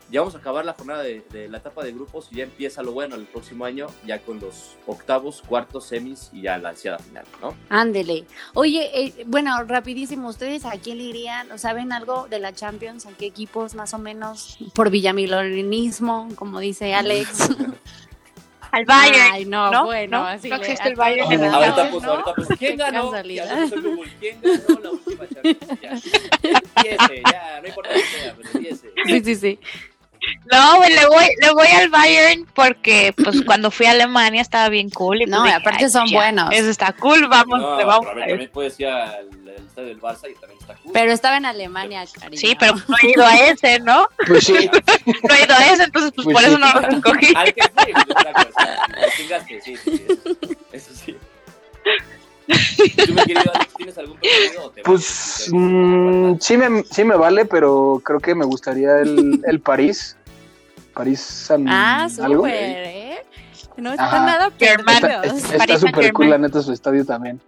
[0.10, 2.94] Ya vamos a acabar la jornada de, la etapa de grupos y ya empieza lo
[2.94, 7.26] bueno el próximo año, ya con los octavos, cuartos, semis y ya la ansiada final,
[7.42, 7.54] ¿no?
[7.68, 8.26] Ándele.
[8.56, 11.60] Oye, eh, bueno, rapidísimo, ¿ustedes a quién le irían?
[11.60, 13.06] ¿Saben algo de la Champions?
[13.06, 14.58] ¿A qué equipos más o menos?
[14.74, 17.50] Por villamilonismo, como dice Alex.
[18.72, 19.32] al Bayern.
[19.32, 19.86] Ay, no, ¿no?
[19.86, 21.32] bueno, no, así no existe el Bayern.
[21.32, 23.12] En ahorita pues, ahorita pues, ¿quién ganó?
[23.12, 25.82] ¿Quién ganó la última Champions?
[25.82, 25.92] Ya,
[26.44, 28.94] empiece, ya, no importa que sea, pero empiece.
[29.06, 29.60] Sí, sí, sí.
[30.52, 34.90] No, le voy, le voy al Bayern porque pues cuando fui a Alemania estaba bien
[34.90, 35.22] cool.
[35.22, 36.50] Y no, pues aparte son buenos.
[36.52, 38.08] Eso está cool, vamos, no, vamos.
[38.14, 40.92] Pero también puedes ir al, estadio del Barça y también está cool.
[40.94, 42.40] Pero estaba en Alemania, cariño.
[42.40, 44.08] Sí, pero no he ido a ese, ¿no?
[44.28, 44.54] Pues sí.
[45.28, 46.50] no he ido a ese, entonces pues, Pues por sí.
[46.50, 47.34] eso no lo escogí.
[47.36, 48.78] Al que pues, otra cosa.
[49.48, 50.08] Sí, sí, sí,
[50.72, 51.18] eso sí.
[52.50, 55.64] ¿Tú, mi querido Alex, tienes algún preferido o te Pues vale?
[55.64, 60.18] mm, sí, me, sí me vale, pero creo que me gustaría el, el París.
[61.00, 62.44] París San Ah, algo.
[62.44, 63.26] súper, ¿eh?
[63.78, 64.26] No están Ajá.
[64.26, 64.94] nada perdidos.
[64.98, 67.40] Está- Está París súper cool, la neta, su estadio también,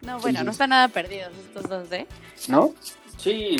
[0.00, 0.44] No, bueno, Sí.
[0.46, 2.06] no están nada perdidos estos dos, ¿eh?
[2.48, 2.72] ¿no?
[3.18, 3.56] Sí,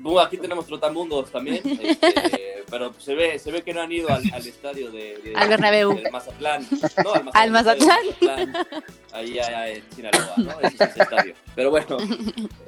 [0.00, 4.08] bueno, aquí tenemos trotamundos también, este, pero se ve, se ve que no han ido
[4.08, 5.94] al, al estadio de, de- Al Bernabéu.
[5.96, 6.66] del Mazatlán.
[7.04, 7.42] No, al Mazatlán.
[7.42, 7.98] Al Mazatlán.
[8.22, 8.66] Mazatlán,
[9.12, 10.50] Ahí, allá en Sinaloa, ¿no?
[10.62, 11.34] Ese es ese estadio.
[11.54, 11.98] Pero bueno,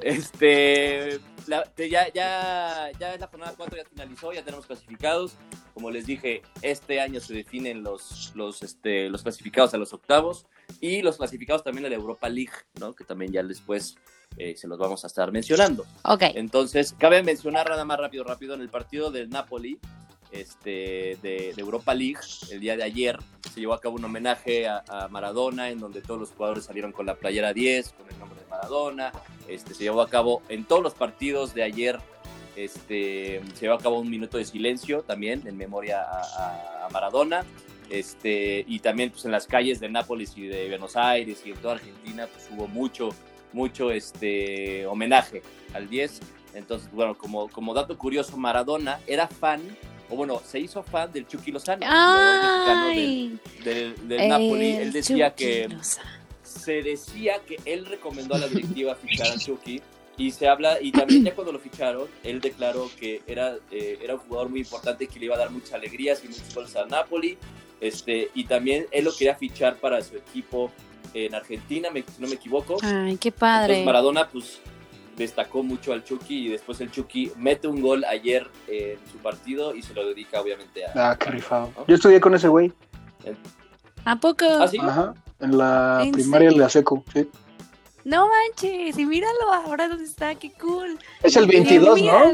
[0.01, 5.33] este, la- ya, ya, ya es la jornada 4, ya finalizó, ya tenemos clasificados.
[5.73, 10.45] Como les dije, este año se definen los, los, este, los clasificados a los octavos
[10.81, 12.93] y los clasificados también a la Europa League, ¿no?
[12.93, 13.95] Que también ya después
[14.37, 15.85] eh, se los vamos a estar mencionando.
[16.03, 16.23] Ok.
[16.35, 19.79] Entonces, cabe mencionar nada más rápido, rápido, en el partido del Napoli,
[20.31, 22.19] este, de, de Europa League,
[22.51, 23.19] el día de ayer,
[23.53, 26.91] se llevó a cabo un homenaje a, a Maradona, en donde todos los jugadores salieron
[26.91, 29.11] con la playera 10, con el nombre de Maradona.
[29.47, 31.99] Este, se llevó a cabo en todos los partidos de ayer,
[32.55, 36.89] este, se llevó a cabo un minuto de silencio también, en memoria a, a- a
[36.89, 37.45] Maradona.
[37.89, 41.57] Este, y también pues, en las calles de Nápoles y de Buenos Aires y en
[41.57, 43.09] toda Argentina pues, hubo mucho,
[43.51, 45.41] mucho este, homenaje
[45.73, 46.19] al 10.
[46.55, 49.61] Entonces, bueno, como, como dato curioso, Maradona era fan,
[50.09, 54.71] o bueno, se hizo fan del Chucky Lozano, mexicano del, Ay, del, del Napoli.
[54.75, 56.09] Él decía Chucky que Lozano.
[56.43, 59.81] se decía que él recomendó a la directiva fichar al Chucky
[60.17, 64.13] y se habla y también ya cuando lo ficharon él declaró que era eh, era
[64.13, 66.87] un jugador muy importante que le iba a dar muchas alegrías y muchos goles al
[66.89, 67.37] Napoli
[67.81, 70.71] este y también él lo quería fichar para su equipo
[71.15, 73.83] en Argentina me- si no me equivoco Ay, qué entonces padre.
[73.85, 74.59] Maradona pues
[75.17, 79.75] destacó mucho al Chucky y después el Chucky mete un gol ayer en su partido
[79.75, 81.71] y se lo dedica obviamente a Ah, qué rifado.
[81.87, 82.71] Yo estudié con ese güey.
[84.05, 84.45] ¿A poco?
[84.45, 84.77] ¿Ah, sí?
[84.81, 85.13] Ajá.
[85.39, 86.57] En la ¿En primaria serio?
[86.57, 87.27] de la seco, sí.
[88.05, 90.99] No manches, y míralo ahora dónde está, qué cool.
[91.21, 92.33] Es el 22, ¿no?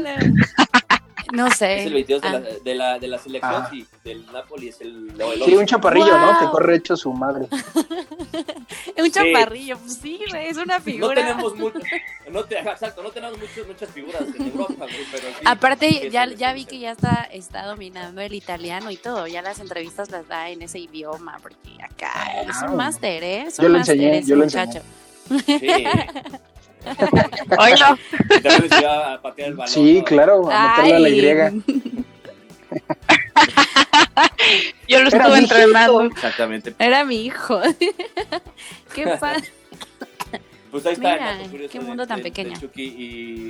[1.32, 1.82] No sé.
[1.82, 2.32] Es el 22 de, Ah.
[2.32, 3.68] la, de, la, de la selección, Ah.
[3.70, 5.56] sí, del Napoli es el, o el Sí, 11.
[5.58, 6.40] un chaparrillo, ¿no?
[6.40, 7.46] Que corre hecho su madre.
[8.98, 11.14] Un chaparrillo, pues sí, es una No figura.
[11.14, 11.78] tenemos mucho,
[12.30, 16.26] no te, exacto, no tenemos muchas, muchas figuras en Europa, güey, pero sí, Aparte, ya,
[16.26, 19.26] ya vi que ya está, está dominando el italiano y todo.
[19.28, 22.66] Ya las entrevistas las da en ese idioma, porque acá es Ah.
[22.70, 23.42] un máster, ¿eh?
[23.46, 24.80] Es Yo un máster enseñé, yo le muchacho.
[25.46, 25.84] Sí.
[27.58, 29.72] Oiga, Y también les iba a patear el balón.
[29.72, 30.04] Sí, ¿no?
[30.04, 31.20] claro, a meterle a la Y.
[34.88, 36.02] yo lo Era estuve mi entrenando.
[36.02, 36.74] Exactamente.
[36.78, 37.60] Era mi hijo.
[38.94, 39.44] Qué padre.
[40.70, 41.14] Pues ahí está.
[41.48, 42.58] Mira, qué de- mundo tan de- de pequeño.
[42.60, 42.82] Chucky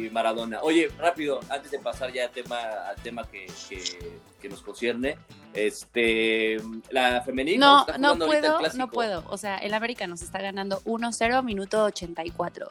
[0.06, 0.60] y Maradona.
[0.62, 2.56] Oye, rápido, antes de pasar ya al tema,
[2.88, 3.82] al tema que, que,
[4.40, 5.16] que nos concierne,
[5.52, 6.56] este,
[6.90, 7.66] la femenina.
[7.66, 9.24] No, está no puedo, no puedo.
[9.28, 12.70] O sea, el América nos está ganando 1-0, minuto 84.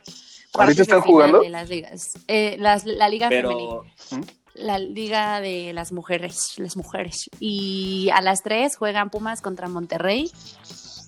[0.54, 1.42] ¿Ahorita de están jugando?
[1.42, 2.14] De las ligas.
[2.28, 3.70] Eh, las- la liga femenil.
[4.10, 7.30] Pero, La liga de las mujeres, las mujeres.
[7.40, 10.30] Y a las 3 juegan Pumas contra Monterrey.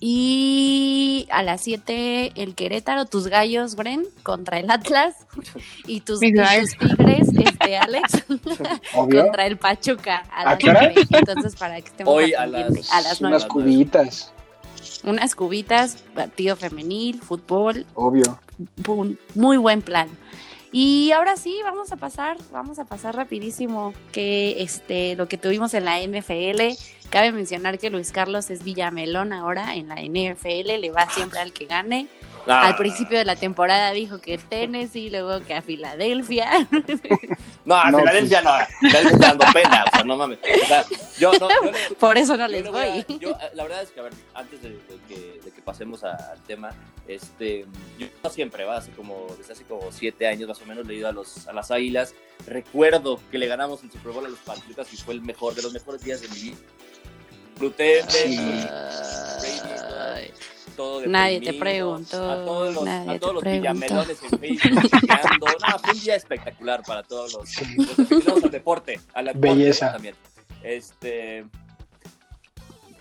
[0.04, 5.14] Y a las 7 el Querétaro, tus gallos, Bren, contra el Atlas.
[5.86, 8.24] Y tus, y tus tigres, este, Alex,
[8.94, 9.22] Obvio.
[9.22, 10.24] contra el Pachuca.
[10.32, 10.58] A Ah, las.
[10.64, 10.94] 9.
[11.08, 13.20] Entonces, para que estemos Hoy a las- a las nueve.
[13.20, 13.36] 9.
[13.36, 14.32] Unas cubitas,
[15.04, 18.40] Unas cubitas, partido femenil, fútbol, obvio.
[18.88, 20.08] un muy buen plan.
[20.72, 25.74] Y ahora sí, vamos a pasar, vamos a pasar rapidísimo que este lo que tuvimos
[25.74, 26.76] en la NFL.
[27.12, 31.52] Cabe mencionar que Luis Carlos es Villamelón ahora en la NFL, le va siempre al
[31.52, 32.08] que gane.
[32.48, 36.66] Ah, Al principio de la temporada dijo que Tennessee, luego que a Filadelfia.
[37.64, 38.50] No, a No, Filadelfia no.
[38.80, 40.38] Filadelfia está dando pena, o sea, no mames.
[40.64, 40.84] O sea,
[41.20, 43.90] yo no, yo le- Por eso no les le voy a- yo, la verdad es
[43.92, 46.70] que, a ver, antes de, de que, de que pasemos a- al tema,
[47.06, 47.64] este,
[47.98, 48.78] yo no siempre, ¿va?
[48.78, 51.46] Hace como, desde hace como siete años más o menos, le he ido a, los,
[51.46, 52.16] a las Águilas.
[52.48, 55.62] Recuerdo que le ganamos el Super Bowl a los Patriotas y fue el mejor, de
[55.62, 56.56] los mejores días de mi vida.
[57.52, 58.28] Disfruté de
[61.06, 63.72] Nadie te preguntó, A todos los, nadie a te todos los preguntó.
[63.72, 64.90] villamelones en Facebook.
[65.40, 67.58] No, fue un día espectacular para todos los,
[68.42, 69.00] al deporte.
[69.14, 69.92] Al deporte Belleza.
[69.92, 70.14] También.
[70.62, 71.44] Este.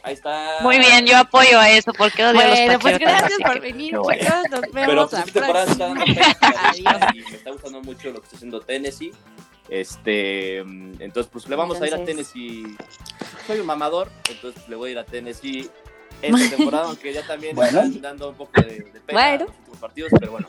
[0.04, 0.58] Ahí está.
[0.62, 3.98] Muy bien, yo apoyo a eso porque odio a los Bueno, pues gracias por venir,
[3.98, 4.30] bueno.
[4.74, 7.02] Pero pues la está dando Adiós.
[7.14, 9.12] y me está gustando mucho lo que está haciendo Tennessee.
[9.70, 12.76] Este, entonces, pues le vamos a ir a Tennessee.
[13.48, 15.70] Soy un mamador, entonces le voy a ir a Tennessee
[16.22, 19.80] esta temporada, aunque ya también están dando un poco de, de pena en los últimos
[19.80, 20.48] partidos, pero bueno.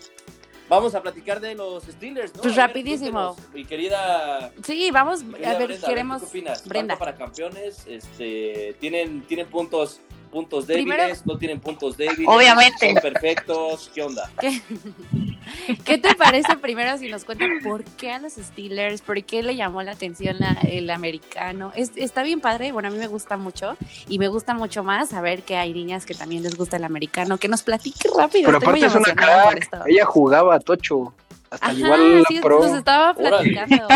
[0.69, 2.41] Vamos a platicar de los Steelers, ¿no?
[2.41, 3.37] Pues rapidísimo.
[3.53, 4.53] mi querida.
[4.65, 6.23] Sí, vamos, a ver, queremos.
[6.23, 6.67] ¿Qué opinas?
[6.67, 6.97] Brenda.
[6.99, 10.01] para campeones, este, tienen, tienen puntos
[10.33, 12.27] puntos débiles, no tienen puntos débiles.
[12.27, 12.93] Obviamente.
[12.93, 13.91] Son perfectos.
[13.95, 14.31] ¿Qué onda?
[15.85, 19.55] ¿Qué, te parece primero si nos cuentan por qué a los Steelers, por qué le
[19.55, 21.73] llamó la atención el americano?
[21.77, 23.77] está bien padre, bueno, a mí me gusta mucho
[24.09, 27.37] y me gusta mucho más saber que hay niñas que también les gusta el americano.
[27.37, 28.47] Que nos platique rápido.
[28.47, 29.69] Pero aparte es una crack.
[29.87, 31.13] Ella jugaba a Tocho.
[31.51, 33.87] Hasta Ajá, igual sí, nos estaba platicando.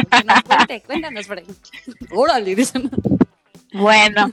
[0.47, 1.45] cuente, cuéntanos, Fred.
[2.11, 2.55] Órale,
[3.73, 4.31] bueno,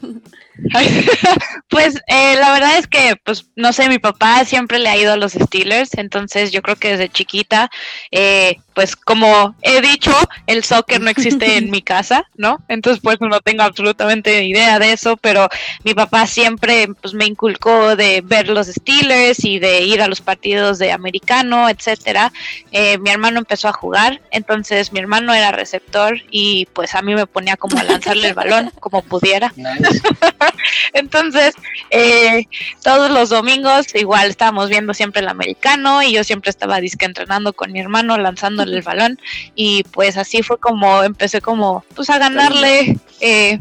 [1.69, 5.13] pues eh, la verdad es que, pues no sé, mi papá siempre le ha ido
[5.13, 7.69] a los Steelers, entonces yo creo que desde chiquita,
[8.11, 10.12] eh, pues como he dicho,
[10.47, 12.59] el soccer no existe en mi casa, ¿no?
[12.67, 15.47] Entonces pues no tengo absolutamente idea de eso, pero
[15.83, 20.21] mi papá siempre pues me inculcó de ver los Steelers y de ir a los
[20.21, 22.31] partidos de americano, etcétera.
[22.71, 27.13] Eh, mi hermano empezó a jugar, entonces mi hermano era receptor y pues a mí
[27.15, 29.53] me ponía como a lanzarle el balón como pudiera.
[30.93, 31.55] entonces
[31.89, 32.47] eh,
[32.81, 37.53] todos los domingos igual estábamos viendo siempre el americano y yo siempre estaba disque entrenando
[37.53, 39.19] con mi hermano lanzando el balón
[39.56, 43.60] y pues así fue como empecé como pues a ganarle eh,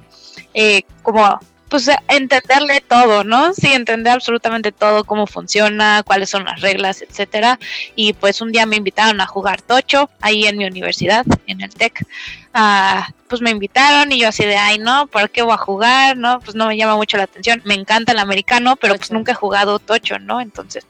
[0.55, 1.41] eh, como
[1.73, 3.55] pues entenderle todo, ¿no?
[3.55, 7.59] Sí, entender absolutamente todo, cómo funciona, cuáles son las reglas, etcétera.
[7.97, 11.71] Y pues un día me invitaron a jugar tocho ahí en mi universidad, en el
[11.71, 12.07] TEC.
[12.53, 16.15] Ah, pues me invitaron y yo así de, ay, no, ¿por qué voy a jugar?
[16.19, 17.63] No, pues no me llama mucho la atención.
[17.65, 20.43] Me encanta el americano, pero pues nunca he jugado tocho, ¿no?
[20.43, 20.87] Entonces,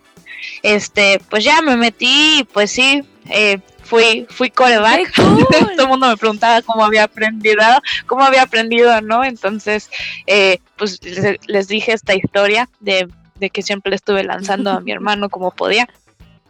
[0.65, 3.61] este, pues ya me metí y pues sí, eh,
[3.93, 5.13] fui, fui coreback.
[5.77, 7.61] Todo el mundo me preguntaba cómo había aprendido,
[8.07, 9.23] cómo había aprendido, ¿no?
[9.23, 9.91] Entonces,
[10.27, 10.99] eh, pues
[11.47, 13.07] les, dije esta historia de,
[13.53, 15.87] que siempre le estuve lanzando a mi hermano como podía.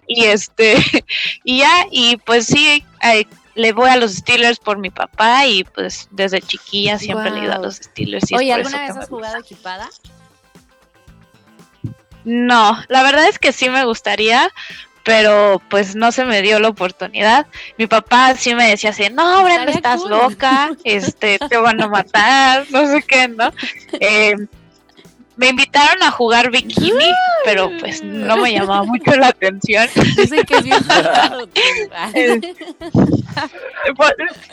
[0.06, 0.76] Y este,
[1.44, 3.24] y ya, y pues sí, eh,
[3.56, 7.44] le voy a los Steelers por mi papá y pues desde chiquilla siempre le he
[7.44, 8.30] ido a los Steelers.
[8.30, 9.90] Y Oye, ¿alguna vez has jugado equipada?
[12.24, 14.48] No, la verdad es que sí me gustaría,
[15.04, 17.46] pero pues no se me dio la oportunidad.
[17.78, 22.66] Mi papá sí me decía así, no, Brenda, estás loca, este, te van a matar,
[22.70, 23.50] no sé qué, ¿no?
[24.00, 24.36] Eh,
[25.34, 27.10] me invitaron a jugar bikini,
[27.44, 29.88] pero pues no me llamaba mucho la atención.
[30.16, 30.84] Dice que es bien
[33.96, 34.12] pues,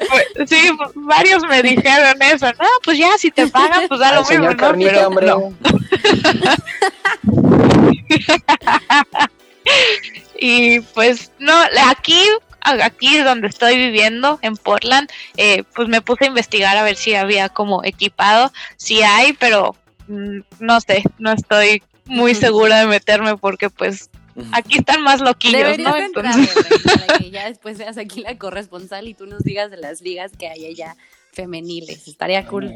[0.09, 2.45] pues, Sí, varios me dijeron eso.
[2.53, 4.51] No, pues ya, si te pagan, pues da lo mismo.
[4.51, 4.73] ¿no?
[4.77, 5.27] Pero, hombre.
[5.27, 5.53] No.
[10.39, 11.54] Y pues no,
[11.88, 12.23] aquí
[12.62, 17.15] aquí donde estoy viviendo, en Portland, eh, pues me puse a investigar a ver si
[17.15, 19.75] había como equipado, si hay, pero
[20.08, 24.10] mm, no sé, no estoy muy segura de meterme porque pues
[24.52, 25.95] aquí están más loquillos, ¿no?
[25.95, 26.49] Entonces...
[26.84, 30.32] para que ya después seas aquí la corresponsal y tú nos digas de las ligas
[30.38, 30.95] que hay allá
[31.34, 32.73] femeniles, estaría cool.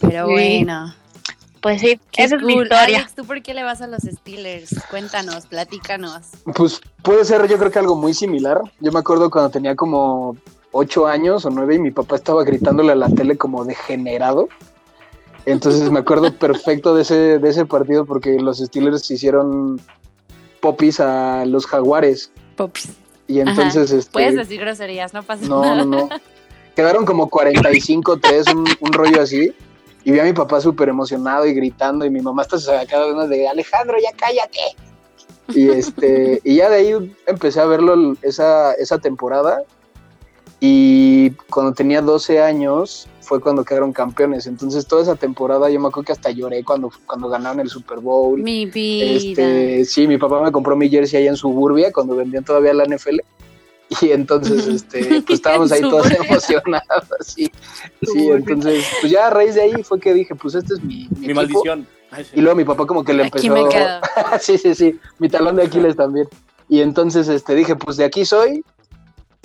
[0.00, 0.94] Pero bueno
[1.64, 3.08] pues sí, esa es mi historia.
[3.16, 4.84] ¿tú por qué le vas a los Steelers?
[4.90, 6.26] Cuéntanos, platícanos.
[6.54, 8.60] Pues puede ser yo creo que algo muy similar.
[8.80, 10.36] Yo me acuerdo cuando tenía como
[10.72, 14.50] ocho años o nueve y mi papá estaba gritándole a la tele como degenerado.
[15.46, 19.80] Entonces me acuerdo perfecto de ese, de ese partido porque los Steelers hicieron
[20.60, 22.30] popis a los jaguares.
[22.56, 22.90] Popis.
[23.26, 23.90] Y entonces...
[23.90, 25.76] Este, Puedes decir groserías, no pasa nada.
[25.76, 26.08] No, no, no.
[26.76, 29.54] Quedaron como 45-3, un, un rollo así.
[30.04, 33.10] Y vi a mi papá súper emocionado y gritando y mi mamá hasta se sacaba
[33.10, 34.76] uno de Alejandro, ya cállate.
[35.48, 39.62] Y este, y ya de ahí empecé a verlo esa, esa temporada.
[40.60, 44.46] Y cuando tenía 12 años fue cuando quedaron campeones.
[44.46, 47.98] Entonces toda esa temporada yo me acuerdo que hasta lloré cuando, cuando ganaron el Super
[47.98, 48.42] Bowl.
[48.42, 49.04] Mi vida.
[49.04, 52.84] Este, sí, mi papá me compró mi jersey allá en Suburbia cuando vendían todavía la
[52.84, 53.20] NFL.
[54.00, 57.50] y entonces este pues estábamos ahí todos emocionados sí,
[58.02, 61.08] sí entonces pues ya a raíz de ahí fue que dije pues este es mi
[61.18, 61.86] mi, maldición.
[62.32, 63.54] Y luego mi papá como que le empezó
[64.40, 66.28] sí sí sí mi talón de Aquiles también.
[66.68, 68.64] Y entonces este dije pues de aquí soy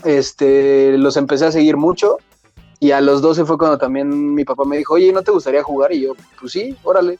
[0.03, 2.17] este los empecé a seguir mucho
[2.79, 5.63] y a los 12 fue cuando también mi papá me dijo oye ¿no te gustaría
[5.63, 5.91] jugar?
[5.91, 7.17] y yo pues sí órale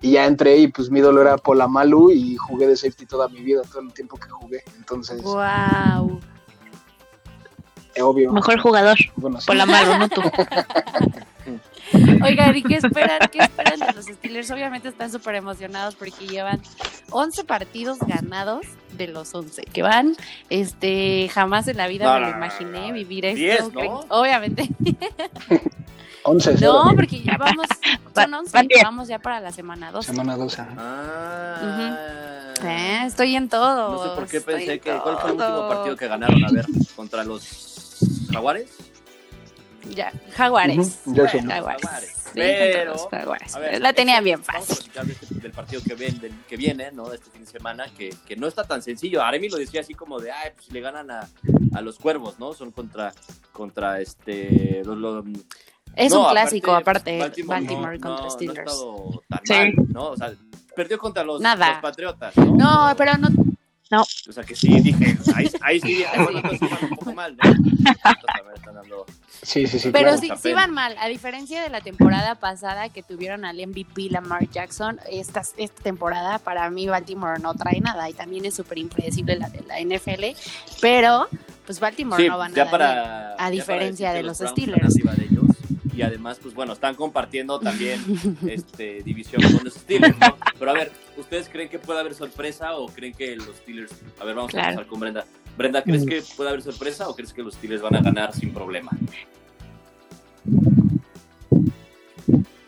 [0.00, 3.40] y ya entré y pues mi dolor era Polamalu y jugué de safety toda mi
[3.40, 4.62] vida, todo el tiempo que jugué.
[4.76, 5.22] Entonces.
[5.22, 6.20] Wow
[8.02, 8.32] obvio.
[8.32, 8.98] Mejor jugador.
[9.46, 10.22] Por la mano, no tú.
[12.24, 13.20] Oigan, ¿y qué esperan?
[13.30, 14.50] ¿Qué esperan de los Steelers?
[14.50, 16.60] Obviamente están súper emocionados porque llevan
[17.10, 20.16] 11 partidos ganados de los 11 que van.
[20.50, 24.04] Este, jamás en la vida me lo imaginé vivir esto.
[24.08, 24.68] Obviamente.
[26.24, 26.54] 11.
[26.60, 27.66] No, porque ya vamos,
[28.12, 30.10] son 11 vamos ya para la semana 12.
[30.10, 30.62] Semana 12.
[30.76, 32.52] Ah.
[32.64, 33.92] eh, estoy en todo.
[33.92, 34.90] No sé por qué pensé que.
[34.98, 36.44] ¿Cuál fue el último partido que ganaron?
[36.44, 36.66] A ver,
[36.96, 37.75] contra los
[38.32, 38.76] Jaguares.
[39.94, 41.02] Ya, Jaguares.
[41.14, 42.26] Jaguares.
[42.34, 42.96] Pero,
[43.78, 44.90] la tenía bien fácil.
[44.94, 47.08] Vamos a del partido que, ven, que viene, ¿no?
[47.08, 49.22] De este fin de semana, que, que no está tan sencillo.
[49.22, 51.28] Aremi lo decía así como de, ay, pues si le ganan a,
[51.74, 52.52] a los cuervos, ¿no?
[52.52, 53.12] Son contra,
[53.52, 54.82] contra este.
[54.84, 55.24] Los,
[55.94, 58.72] es un clásico, aparte, Baltimore, contra Steelers.
[58.72, 60.08] No tan mal, ¿no?
[60.08, 60.32] O sea,
[60.74, 62.36] perdió contra los, los Patriotas.
[62.36, 62.54] ¿no?
[62.56, 63.28] no, pero no
[63.90, 64.02] no.
[64.02, 66.42] O sea que sí, dije, ahí, ahí sí, bueno,
[66.82, 67.44] un poco mal, ¿no?
[69.42, 69.90] Sí, sí, sí.
[69.92, 70.96] Pero sí, sí van mal.
[70.98, 76.38] A diferencia de la temporada pasada que tuvieron al MVP Lamar Jackson, esta, esta temporada
[76.38, 80.36] para mí Baltimore no trae nada y también es súper impredecible la de la NFL.
[80.80, 81.28] Pero,
[81.64, 84.96] pues Baltimore no va nada para, a diferencia de los, Steelers
[85.96, 88.00] y además, pues bueno, están compartiendo también
[88.46, 90.36] este, división con los Steelers, ¿no?
[90.58, 93.92] Pero a ver, ¿ustedes creen que puede haber sorpresa o creen que los Steelers...
[94.20, 95.24] A ver, vamos a empezar con Brenda.
[95.56, 98.52] Brenda, ¿crees que puede haber sorpresa o crees que los Steelers van a ganar sin
[98.52, 98.90] problema?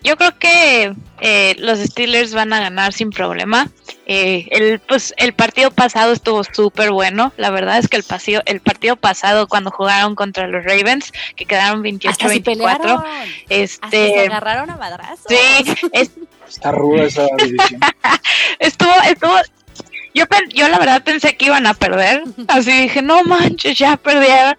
[0.03, 3.71] Yo creo que eh, los Steelers van a ganar sin problema.
[4.11, 7.31] Eh, el, pues, el partido pasado estuvo súper bueno.
[7.37, 11.45] La verdad es que el, partido, el partido pasado, cuando jugaron contra los Ravens, que
[11.45, 13.05] quedaron 28-24,
[13.51, 15.27] este, se agarraron a madrazos.
[15.29, 15.79] Sí,
[16.49, 17.81] está ruda esa división.
[18.59, 19.35] estuvo, estuvo,
[20.15, 24.57] yo, yo la verdad pensé que iban a perder, así dije, no manches, ya perdieron,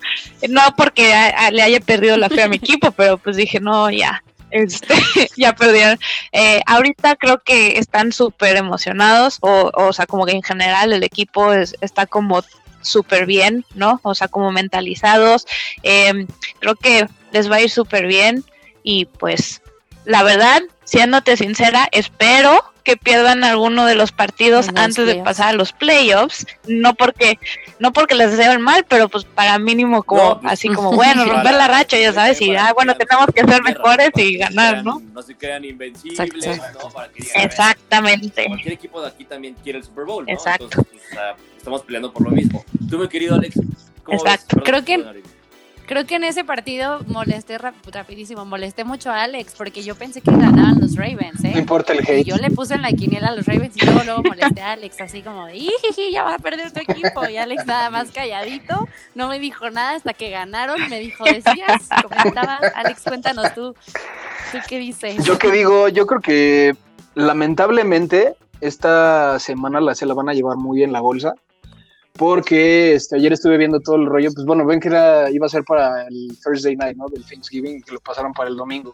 [0.47, 1.11] no porque
[1.51, 4.95] le haya perdido la fe a mi equipo, pero pues dije, no, ya, este,
[5.37, 5.99] ya perdieron.
[6.31, 11.03] Eh, ahorita creo que están súper emocionados, o, o, sea, como que en general el
[11.03, 12.43] equipo está como
[12.81, 13.99] súper bien, ¿no?
[14.03, 15.45] O sea, como mentalizados.
[15.83, 16.27] Em,
[16.59, 18.43] creo que les va a ir súper bien
[18.83, 19.61] y pues
[20.05, 25.53] la verdad, siéndote sincera, espero que pierdan alguno de los partidos antes de pasar a
[25.53, 27.37] los playoffs, no porque
[27.77, 31.23] no porque les deseo el mal, pero pues para mínimo como pues, así como bueno,
[31.31, 35.03] romper la racha, ya sabes, y ah, bueno, tenemos que ser mejores y ganar, ¿no?
[35.13, 36.19] No se crean invencibles,
[36.73, 36.89] ¿no?
[36.89, 38.47] Para que Exactamente.
[38.47, 40.33] Cualquier equipo de aquí también quiere el Super Bowl, ¿no?
[40.33, 40.63] Exacto.
[40.63, 41.19] Entonces, pues,
[41.57, 42.65] estamos peleando por lo mismo.
[42.89, 43.55] Tú, mi querido Alex,
[44.03, 44.61] ¿cómo Exacto.
[44.63, 45.21] Creo que
[45.89, 50.29] Creo que en ese partido molesté rapidísimo, molesté mucho a Alex porque yo pensé que
[50.29, 51.53] ganaban los Ravens, ¿eh?
[51.55, 52.23] No importa el hate.
[52.23, 55.01] yo le puse en la quiniela a los Ravens y luego, luego molesté a Alex
[55.01, 55.67] así como de,
[56.13, 57.27] ya va a perder tu equipo!
[57.27, 61.89] Y Alex nada más calladito, no me dijo nada hasta que ganaron, me dijo, decías,
[62.03, 63.73] comentaba, Alex, cuéntanos tú,
[64.51, 65.25] ¿tú qué dices?
[65.25, 66.75] Yo qué digo, yo creo que
[67.15, 71.33] lamentablemente esta semana la, se la van a llevar muy bien la bolsa
[72.19, 75.49] porque este, ayer estuve viendo todo el rollo, pues bueno, ven que era, iba a
[75.49, 77.07] ser para el Thursday night, ¿no?
[77.07, 78.93] Del Thanksgiving que lo pasaron para el domingo.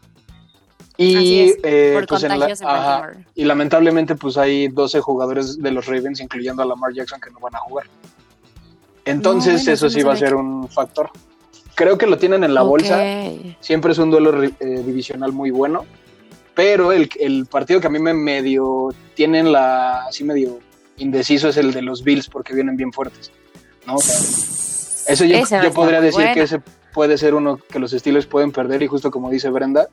[0.96, 2.24] Y, eh, pues
[3.34, 7.40] y lamentablemente pues hay 12 jugadores de los Ravens, incluyendo a Lamar Jackson, que no
[7.40, 7.88] van a jugar.
[9.06, 11.10] Entonces eso sí va a ser un factor.
[11.74, 13.02] Creo que lo tienen en la bolsa.
[13.60, 15.84] Siempre es un duelo eh, divisional muy bueno.
[16.54, 20.60] Pero el, el, partido que a mí me medio tienen la así medio
[20.98, 23.32] indeciso es el de los Bills porque vienen bien fuertes.
[23.86, 23.98] ¿no?
[23.98, 26.62] eso yo, yo podría decir que ese
[26.94, 29.90] puede ser uno que los Steelers pueden perder y justo como dice Brenda,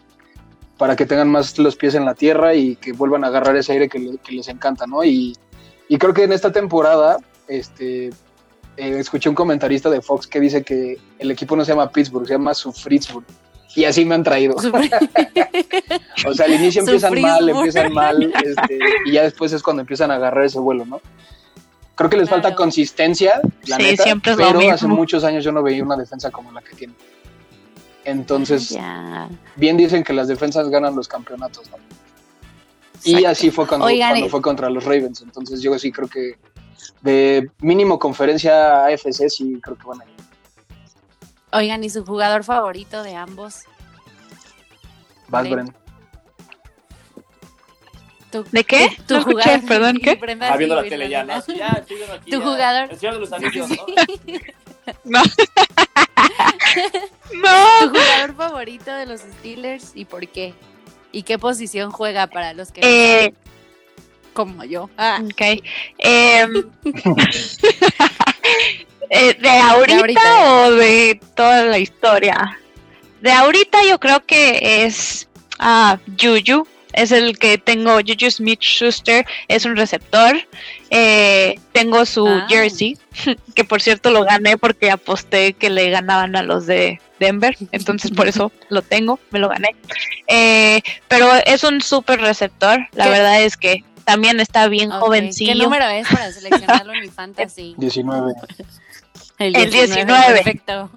[0.78, 3.72] para que tengan más los pies en la tierra y que vuelvan a agarrar ese
[3.72, 5.04] aire que, les encanta, ¿no?
[5.04, 5.36] Y,
[5.88, 8.08] y, creo que en esta temporada, este,
[8.76, 12.26] eh, escuché un comentarista de Fox que dice que el equipo no se llama Pittsburgh,
[12.26, 13.24] se llama Sufritzburg.
[13.74, 14.56] Y así me han traído.
[16.26, 20.10] o sea, al inicio empiezan mal, empiezan mal, este, y ya después es cuando empiezan
[20.10, 21.00] a agarrar ese vuelo, ¿no?
[21.94, 25.96] Creo que les falta consistencia, la neta, pero hace muchos años yo no veía una
[25.96, 26.96] defensa como la que tienen.
[28.04, 28.76] Entonces,
[29.56, 31.76] bien dicen que las defensas ganan los campeonatos, ¿no?
[33.04, 35.22] Y así fue cuando, cuando fue contra los Ravens.
[35.22, 36.36] Entonces yo sí creo que
[37.02, 40.11] de mínimo conferencia AFC sí creo que van a ir.
[41.52, 43.64] Oigan, ¿y su jugador favorito de ambos?
[45.28, 45.46] Vas,
[48.50, 48.88] ¿De qué?
[49.06, 50.18] Tu, jugador, perdón, ¿qué?
[50.40, 51.34] ah, viendo la tele ya, ¿no?
[51.54, 52.30] ya, estoy aquí.
[52.30, 52.90] Tu jugador.
[52.90, 53.76] El señor de los anillos, ¿no?
[55.04, 55.22] no.
[57.34, 57.80] no.
[57.80, 60.54] Tu jugador favorito de los Steelers y por qué?
[61.12, 63.34] ¿Y qué posición juega para los que eh,
[64.32, 64.88] como yo?
[64.96, 65.20] Ah.
[65.22, 65.62] Ok.
[65.98, 66.46] Eh,
[69.10, 72.58] Eh, ¿De, ahorita o de toda la historia?
[73.20, 75.28] De ahorita yo creo que es
[75.60, 76.66] uh, Yuyu.
[76.92, 77.98] es el que tengo.
[78.06, 80.36] Juju Smith Schuster es un receptor.
[80.90, 82.46] Eh, tengo su ah.
[82.48, 82.98] jersey,
[83.54, 88.10] que por cierto lo gané porque aposté que le ganaban a los de Denver, entonces
[88.10, 89.74] por eso lo tengo, me lo gané.
[90.26, 95.52] Eh, pero es un súper receptor, la verdad es que también está bien jovencillo.
[95.52, 97.74] ¿Qué número es para seleccionarlo en mi fantasy?
[97.78, 98.34] 19.
[99.38, 99.84] El 19.
[99.84, 100.34] El 19.
[100.34, 100.90] Perfecto.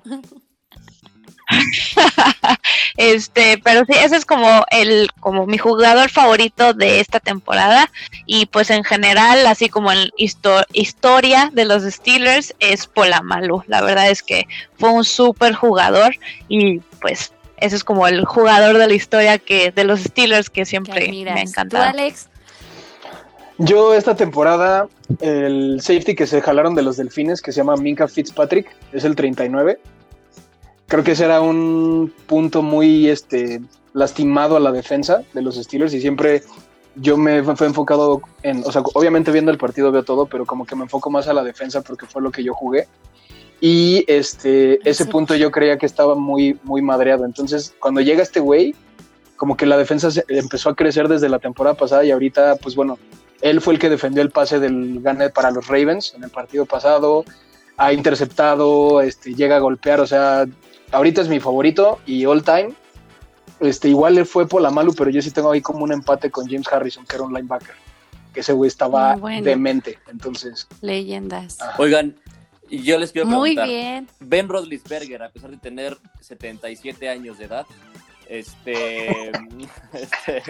[2.97, 7.91] este, pero sí, ese es como el, como mi jugador favorito de esta temporada.
[8.25, 13.63] Y pues en general, así como en historia de los Steelers, es Polamalu.
[13.67, 16.15] La verdad es que fue un súper jugador
[16.47, 20.65] y pues ese es como el jugador de la historia que de los Steelers que
[20.65, 21.83] siempre me ha encantado.
[21.83, 22.29] Alex?
[23.58, 24.88] Yo esta temporada,
[25.22, 29.16] el safety que se jalaron de los delfines, que se llama Minka Fitzpatrick, es el
[29.16, 29.80] 39
[30.88, 33.62] creo que ese era un punto muy este,
[33.93, 36.43] lastimado a la defensa de los Steelers y siempre
[36.95, 40.66] yo me fue enfocado en, o sea, obviamente viendo el partido veo todo, pero como
[40.66, 42.88] que me enfoco más a la defensa porque fue lo que yo jugué.
[43.60, 47.26] Y este, ese punto yo creía que estaba muy, muy madreado.
[47.26, 48.76] Entonces, cuando llega este güey,
[49.38, 52.97] como que la defensa empezó a crecer desde la temporada pasada y ahorita, pues bueno,
[53.45, 56.65] él fue el que defendió el pase del gane para los Ravens en el partido
[56.65, 57.23] pasado,
[57.77, 60.47] ha interceptado, este, llega a golpear, o sea,
[60.91, 62.73] ahorita es mi favorito y all time.
[63.59, 66.31] Este, igual le fue por la Malu, pero yo sí tengo ahí como un empate
[66.31, 67.75] con James Harrison, que era un linebacker.
[68.33, 69.99] Que ese güey estaba demente.
[70.09, 70.67] Entonces.
[70.81, 71.59] Leyendas.
[71.77, 72.15] Oigan,
[72.71, 73.65] yo les quiero preguntar.
[73.67, 74.09] Muy bien.
[74.21, 77.67] Ben Rodlisberger, a pesar de tener 77 años de edad,
[78.30, 79.30] este,
[79.93, 80.43] este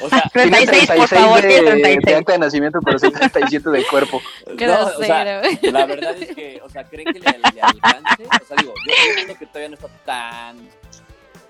[0.00, 1.98] o sea, 36, por favor, de, 36.
[2.04, 4.20] de acta de nacimiento, pero 77 de cuerpo.
[4.66, 8.24] No, o sea, la verdad es que, o sea, ¿creen que le, le, alcance?
[8.24, 10.68] O sea, digo, yo entiendo que todavía no está tan,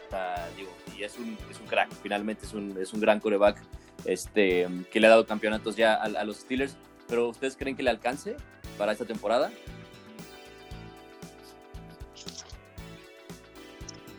[0.03, 3.59] está, digo, y es un, es un crack, finalmente es un, es un gran coreback,
[4.05, 6.77] este, que le ha dado campeonatos ya a, a los Steelers,
[7.09, 8.37] pero ¿ustedes creen que le alcance
[8.77, 9.51] para esta temporada?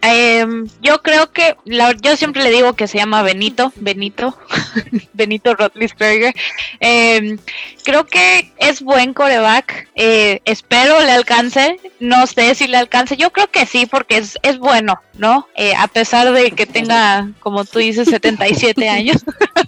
[0.09, 1.57] Em, yo creo que,
[2.01, 4.37] yo siempre le digo que se llama Benito, Benito,
[5.13, 6.33] Benito Rotlisberger.
[6.79, 7.37] Em,
[7.83, 9.89] creo que es buen coreback.
[9.95, 11.77] Eh, espero le alcance.
[11.99, 13.17] No sé si le alcance.
[13.17, 15.47] Yo creo que sí, porque es, es bueno, ¿no?
[15.55, 19.25] Eh, a pesar de que tenga, como tú dices, 77 años.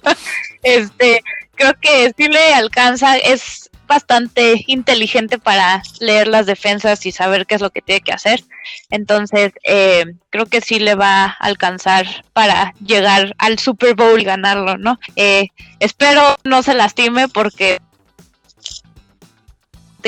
[0.63, 1.21] este,
[1.55, 3.17] creo que sí le alcanza.
[3.17, 8.13] Es, bastante inteligente para leer las defensas y saber qué es lo que tiene que
[8.13, 8.45] hacer.
[8.89, 14.23] Entonces, eh, creo que sí le va a alcanzar para llegar al Super Bowl y
[14.23, 14.99] ganarlo, ¿no?
[15.17, 15.47] Eh,
[15.79, 17.79] espero no se lastime porque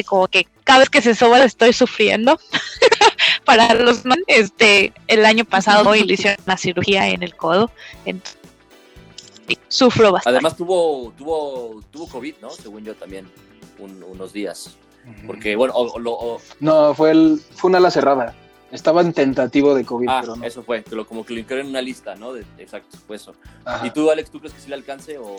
[0.06, 2.40] como que cada vez que se soba estoy sufriendo.
[3.46, 7.72] para los este el año pasado le hicieron una cirugía en el codo.
[8.06, 8.38] Entonces,
[9.68, 10.38] sufro bastante.
[10.38, 12.52] Además tuvo tuvo tuvo COVID, ¿no?
[12.52, 13.28] Según yo también
[13.82, 14.78] unos días.
[15.26, 15.74] Porque, bueno,
[16.60, 18.36] No, fue, el, fue una ala cerrada.
[18.72, 21.72] Estaba en tentativo de COVID, ah, eso fue, que lo, como que lo incluyeron en
[21.72, 22.32] una lista, ¿no?
[22.32, 23.34] De, exacto, fue eso.
[23.84, 25.36] ¿Y tú, Alex, tú crees que sí le alcance o...?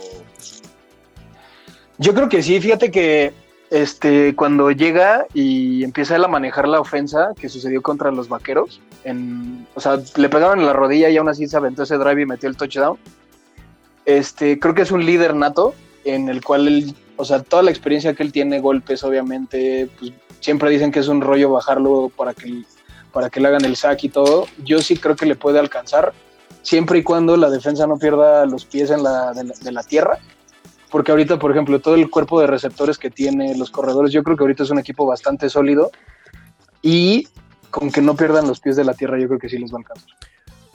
[1.97, 3.33] Yo creo que sí, fíjate que
[3.71, 8.83] este, cuando llega y empieza él a manejar la ofensa que sucedió contra los vaqueros,
[9.05, 12.21] en, o sea, le pegaron en la rodilla y aún así se aventó ese drive
[12.21, 12.99] y metió el touchdown.
[14.05, 15.75] Este, creo que es un líder nato
[16.05, 20.13] en el cual él o sea, toda la experiencia que él tiene, golpes, obviamente, pues
[20.41, 22.65] siempre dicen que es un rollo bajarlo para que,
[23.13, 24.47] para que le hagan el sack y todo.
[24.65, 26.13] Yo sí creo que le puede alcanzar,
[26.63, 30.19] siempre y cuando la defensa no pierda los pies en la, de, la, tierra.
[30.91, 34.37] Porque ahorita, por ejemplo, todo el cuerpo de receptores que tiene los corredores, yo creo
[34.37, 35.91] que ahorita es un equipo bastante sólido.
[36.83, 37.29] Y
[37.71, 39.77] con que no pierdan los pies de la tierra, yo creo que sí les va
[39.77, 40.11] a alcanzar.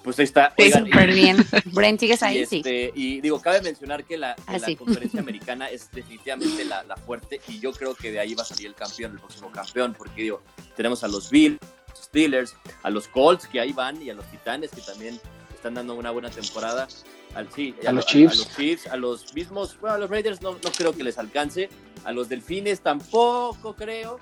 [0.04, 0.54] Pues ahí está.
[0.58, 1.38] Sí, súper bien.
[1.74, 2.58] Brent, sigues ahí, y sí.
[2.58, 7.60] Este, y digo, cabe mencionar que la, ah, conferencia americana es definitivamente la, fuerte y
[7.60, 10.42] yo creo que de ahí va a salir el campeón, el próximo campeón, porque digo,
[10.76, 14.26] tenemos a los Bills, los Steelers, a los Colts que ahí van y a los
[14.32, 15.20] Titanes que también
[15.54, 16.88] están dando una buena temporada.
[17.36, 18.34] Al, sí, a, los Chiefs.
[18.34, 21.18] A, los Chiefs, a los mismos, bueno, a los Raiders no, no creo que les
[21.18, 21.70] alcance,
[22.06, 24.20] a los Delfines tampoco creo,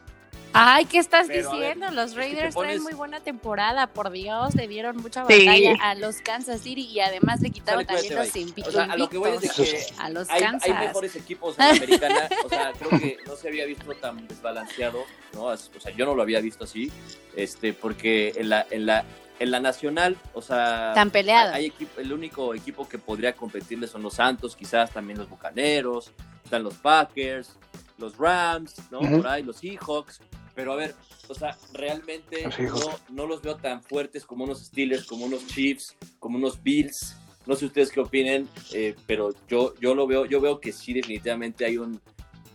[0.57, 1.91] Ay, ¿qué estás diciendo?
[1.91, 6.61] los Raiders traen muy buena temporada, por Dios, le dieron mucha batalla a los Kansas
[6.61, 8.69] City y además le quitaron también los invictos.
[8.69, 10.69] O sea, a lo que voy es de que a los hay, Kansas.
[10.69, 14.25] hay mejores equipos en la americana, o sea, creo que no se había visto tan
[14.27, 15.03] desbalanceado,
[15.33, 15.43] ¿no?
[15.47, 16.89] O sea, yo no lo había visto así,
[17.35, 19.03] este, porque en la, en la,
[19.39, 21.53] en la nacional, o sea, tan peleado.
[21.53, 26.13] Hay equipo, el único equipo que podría competirle son los Santos, quizás también los Bucaneros,
[26.45, 27.57] están los Packers,
[27.97, 28.99] los Rams, ¿no?
[28.99, 30.21] Por ahí los Seahawks.
[30.55, 30.95] Pero a ver,
[31.27, 35.95] o sea, realmente no, no, los veo tan fuertes como unos Steelers, como unos Chiefs,
[36.19, 40.39] como unos Bills, No sé ustedes qué opinen, eh, pero yo, yo lo veo, yo
[40.39, 42.01] veo que sí definitivamente hay un,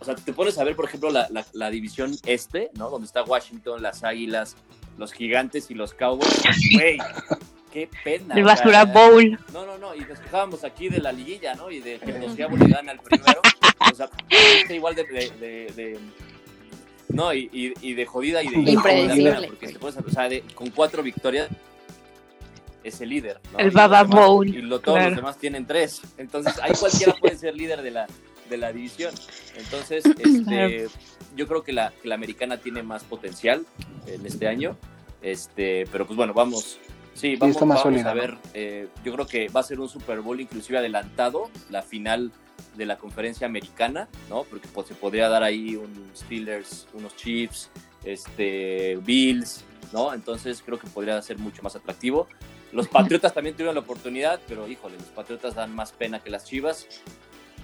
[0.01, 2.89] o sea, te pones a ver, por ejemplo, la, la, división este, ¿no?
[2.89, 4.55] Donde está Washington, las Águilas,
[4.97, 6.41] los Gigantes y los Cowboys.
[6.73, 6.97] Güey,
[7.71, 8.33] qué pena.
[8.33, 9.39] El basura bowl.
[9.53, 11.69] No, no, no, y nos quejábamos aquí de la liguilla, ¿no?
[11.69, 13.41] Y de que los Cowboys le gana al primero.
[13.91, 14.09] O sea,
[14.71, 15.99] igual de, de,
[17.13, 17.49] no, y,
[17.81, 19.47] y, de jodida y de impredecible.
[19.47, 21.49] Porque te pones a, o sea, con cuatro victorias
[22.83, 23.39] es el líder.
[23.51, 23.59] ¿no?
[23.59, 24.47] El Baba Bowl.
[24.47, 26.01] Y lo, todos los demás tienen tres.
[26.17, 28.07] Entonces, ahí cualquiera puede ser líder de la,
[28.49, 29.13] de la división.
[29.55, 30.87] Entonces, este,
[31.35, 33.65] yo creo que la, la, americana tiene más potencial
[34.07, 34.77] en este año.
[35.21, 36.79] Este, pero pues bueno, vamos.
[37.13, 38.37] Sí, vamos, a ver.
[38.53, 42.31] Eh, yo creo que va a ser un Super Bowl inclusive adelantado, la final
[42.75, 44.43] de la conferencia americana, ¿no?
[44.43, 47.69] Porque pues, se podría dar ahí un Steelers, unos Chiefs,
[48.03, 50.13] este, Bills, ¿no?
[50.13, 52.27] Entonces creo que podría ser mucho más atractivo.
[52.71, 56.45] Los Patriotas también tuvieron la oportunidad, pero híjole, los Patriotas dan más pena que las
[56.45, 56.87] Chivas.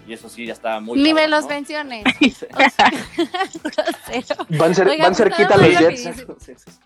[0.07, 1.01] Y eso sí, ya está muy.
[1.01, 2.05] Ni me los menciones.
[4.57, 6.79] van, ser, van cerquita los Jets.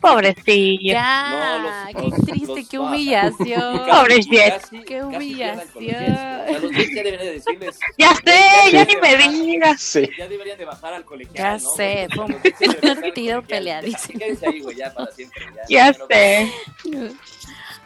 [0.00, 0.92] Pobrecillo.
[0.92, 3.86] Ya, qué triste, qué humillación.
[3.86, 4.70] Pobre Jets.
[4.86, 6.52] Qué humillación.
[6.62, 7.78] los ya deberían de decirles.
[7.98, 9.80] Ya sé, ya, ni me digas.
[9.80, 10.08] Sí.
[10.18, 11.34] Ya deberían de bajar al colegial.
[11.36, 11.70] Ya ¿no?
[11.76, 14.18] sé, fue un peleadísimo.
[14.18, 15.46] Quédense ahí, güey, ya para siempre.
[15.68, 16.52] Ya, ya sé.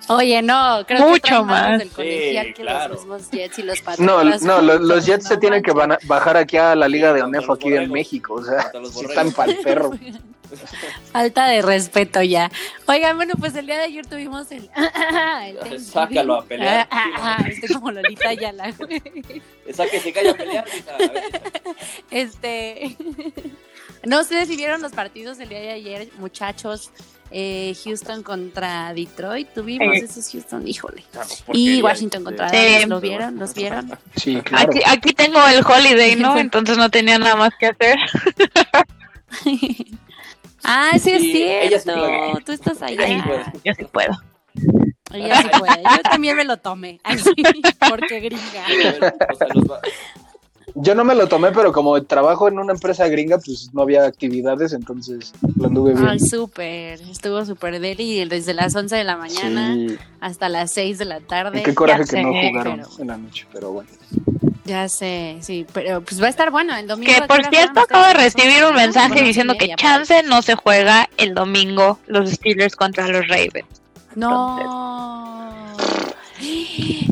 [0.08, 2.94] Oye, no, creo Mucho que más del colegial sí, que claro.
[2.94, 4.42] los mismos Jets y los Patriotas.
[4.42, 7.52] No, no, los, los Jets se tienen que bajar aquí a la Liga de ONEFO
[7.52, 9.90] aquí en México, o sea, si están para el perro.
[11.12, 12.50] Falta de respeto ya.
[12.86, 14.70] Oigan, bueno, pues el día de ayer tuvimos el.
[15.70, 16.88] el Sácalo a pelear.
[17.48, 18.68] estoy como Lolita Yala.
[19.66, 20.64] Esa que se calla a pelear.
[22.10, 22.96] Este.
[24.04, 26.90] No sé si vieron los partidos del día de ayer, muchachos.
[27.30, 31.04] Eh, Houston contra Detroit, tuvimos esos Houston, híjole.
[31.52, 33.38] y Washington contra Dallas, ¿lo vieron?
[33.38, 33.90] ¿Los vieron?
[34.16, 34.70] Sí, claro.
[34.70, 36.38] Aquí, aquí tengo el holiday, ¿no?
[36.38, 37.98] Entonces no tenía nada más que hacer.
[40.64, 42.38] Ah, sí, es cierto.
[42.44, 43.52] Tú estás allá.
[43.64, 44.16] yo sí puedo.
[45.12, 45.82] Ella sí puede.
[45.82, 47.00] Yo también me lo tomé.
[47.04, 47.30] Así,
[47.90, 49.14] porque gringa.
[50.74, 54.04] Yo no me lo tomé, pero como trabajo en una empresa gringa, pues no había
[54.04, 56.06] actividades, entonces lo anduve bien.
[56.06, 57.00] Ay, súper.
[57.00, 59.76] Estuvo súper deli desde las 11 de la mañana
[60.20, 61.60] hasta las 6 de la tarde.
[61.60, 63.90] Y qué coraje que no jugaron en la noche, pero bueno.
[64.68, 67.10] Ya sé, sí, pero pues va a estar bueno el domingo.
[67.10, 71.34] Que por cierto acabo de recibir un mensaje diciendo que chance no se juega el
[71.34, 73.64] domingo los Steelers contra los Ravens.
[74.14, 75.74] No.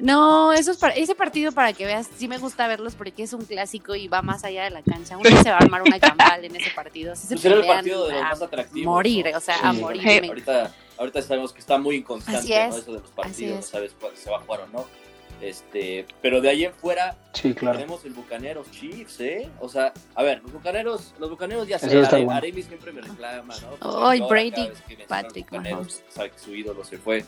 [0.00, 3.32] No, eso es para, ese partido para que veas, sí me gusta verlos porque es
[3.32, 5.16] un clásico y va más allá de la cancha.
[5.16, 7.16] Uno se va a armar una campal en ese partido.
[7.16, 8.86] Se pues el partido de los más atractivos.
[8.86, 10.24] Morir, o sea, a morir.
[10.24, 12.76] Ahorita, ahorita sabemos que está muy inconstante ¿no?
[12.76, 15.07] eso de los partidos, no sabes cuándo se va a jugar o no.
[15.40, 19.48] Este, pero de ahí en fuera tenemos el Bucaneros Chiefs, ¿eh?
[19.60, 24.08] O sea, a ver, los Bucaneros, los Bucaneros ya sé, Aremi siempre me reclama, ¿no?
[24.08, 24.70] Ay, Brady,
[25.06, 26.02] Patrick Mahomes.
[26.08, 27.24] Sabe que su ídolo se fue.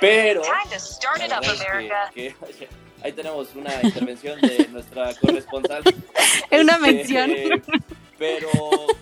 [0.00, 0.42] Pero
[2.14, 2.34] que,
[3.02, 5.82] ahí tenemos una intervención de nuestra corresponsal.
[6.50, 7.30] Es una este, mención.
[8.18, 8.48] pero,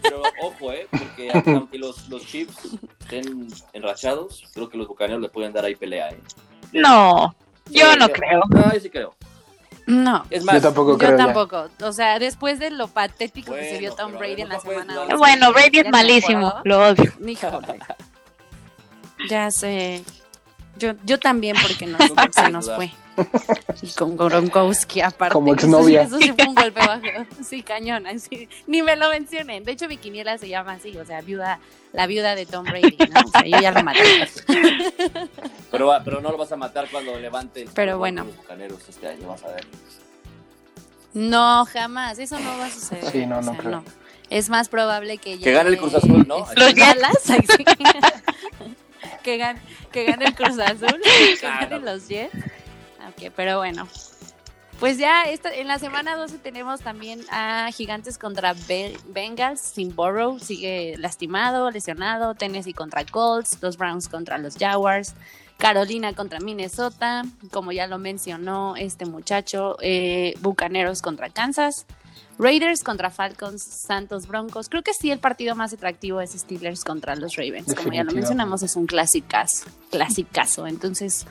[0.02, 0.88] pero ojo, ¿eh?
[0.90, 5.76] Porque aunque los, los Chiefs estén enrachados, creo que los Bucaneros le pueden dar ahí
[5.76, 6.20] pelea, ¿eh?
[6.72, 7.34] No.
[7.70, 8.42] Yo no creo.
[8.48, 9.14] No, yo sí creo.
[9.86, 10.24] No.
[10.30, 11.12] Es más, yo tampoco creo.
[11.12, 11.68] Yo tampoco.
[11.82, 15.06] O sea, después de lo patético que se vio Tom Brady en la semana.
[15.16, 16.54] Bueno, Brady es malísimo.
[16.64, 17.12] Lo odio.
[19.30, 20.04] Ya sé.
[20.76, 22.92] Yo, yo también, porque no, se nos fue.
[23.82, 25.32] Y con Gronkowski aparte.
[25.32, 26.02] Como exnovia.
[26.02, 27.02] Eso, sí fue un golpe bajo.
[27.42, 28.06] Sí, cañón.
[28.06, 28.48] Así.
[28.66, 29.64] Ni me lo mencionen.
[29.64, 30.96] De hecho, mi quiniela se llama así.
[30.96, 31.60] O sea, viuda,
[31.92, 33.20] la viuda de Tom Brady, ¿no?
[33.20, 34.02] O sea, yo ya lo maté.
[35.70, 37.68] Pero, pero no lo vas a matar cuando levante.
[37.74, 38.24] Pero bueno.
[38.24, 39.66] Los bucaneros este año, vas a ver.
[41.12, 42.18] No, jamás.
[42.18, 43.10] Eso no va a suceder.
[43.10, 43.70] Sí, no, no creo.
[43.70, 43.84] No.
[44.30, 46.46] Es más probable que Que gane el Cruz Azul, ¿no?
[46.56, 47.16] Los Yalas.
[49.22, 49.60] que, gane,
[49.92, 51.00] que gane el Cruz Azul.
[51.02, 52.34] Que ganen los Jets.
[53.09, 53.88] Ok, pero bueno.
[54.78, 58.54] Pues ya esta, en la semana 12 tenemos también a Gigantes contra
[59.09, 65.14] Bengals, sin Burrow, sigue lastimado, lesionado, Tennessee contra Colts, los Browns contra los Jaguars,
[65.57, 71.86] Carolina contra Minnesota, como ya lo mencionó este muchacho, eh, Bucaneros contra Kansas,
[72.38, 74.68] Raiders contra Falcons, Santos Broncos.
[74.68, 77.74] Creo que sí el partido más atractivo es Steelers contra los Ravens.
[77.74, 80.66] Como ya lo mencionamos, es un clásicazo, clásicazo.
[80.66, 81.26] Entonces,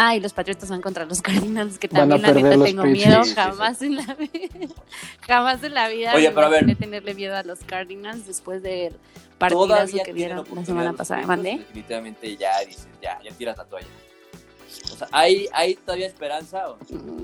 [0.00, 3.20] Ah, y los Patriotas van contra los Cardinals, que también la neta tengo miedo.
[3.34, 4.68] jamás en la vida.
[5.26, 6.76] jamás en la vida Oye, pero a ver.
[6.76, 8.92] tenerle miedo a los Cardinals después de
[9.38, 11.26] partidazo que vieron la semana pasada.
[11.26, 11.58] ¿Mandé?
[11.58, 13.88] Definitivamente ya dices, ya, ya tiras la toalla.
[14.92, 16.66] O sea, ¿hay, hay todavía esperanza?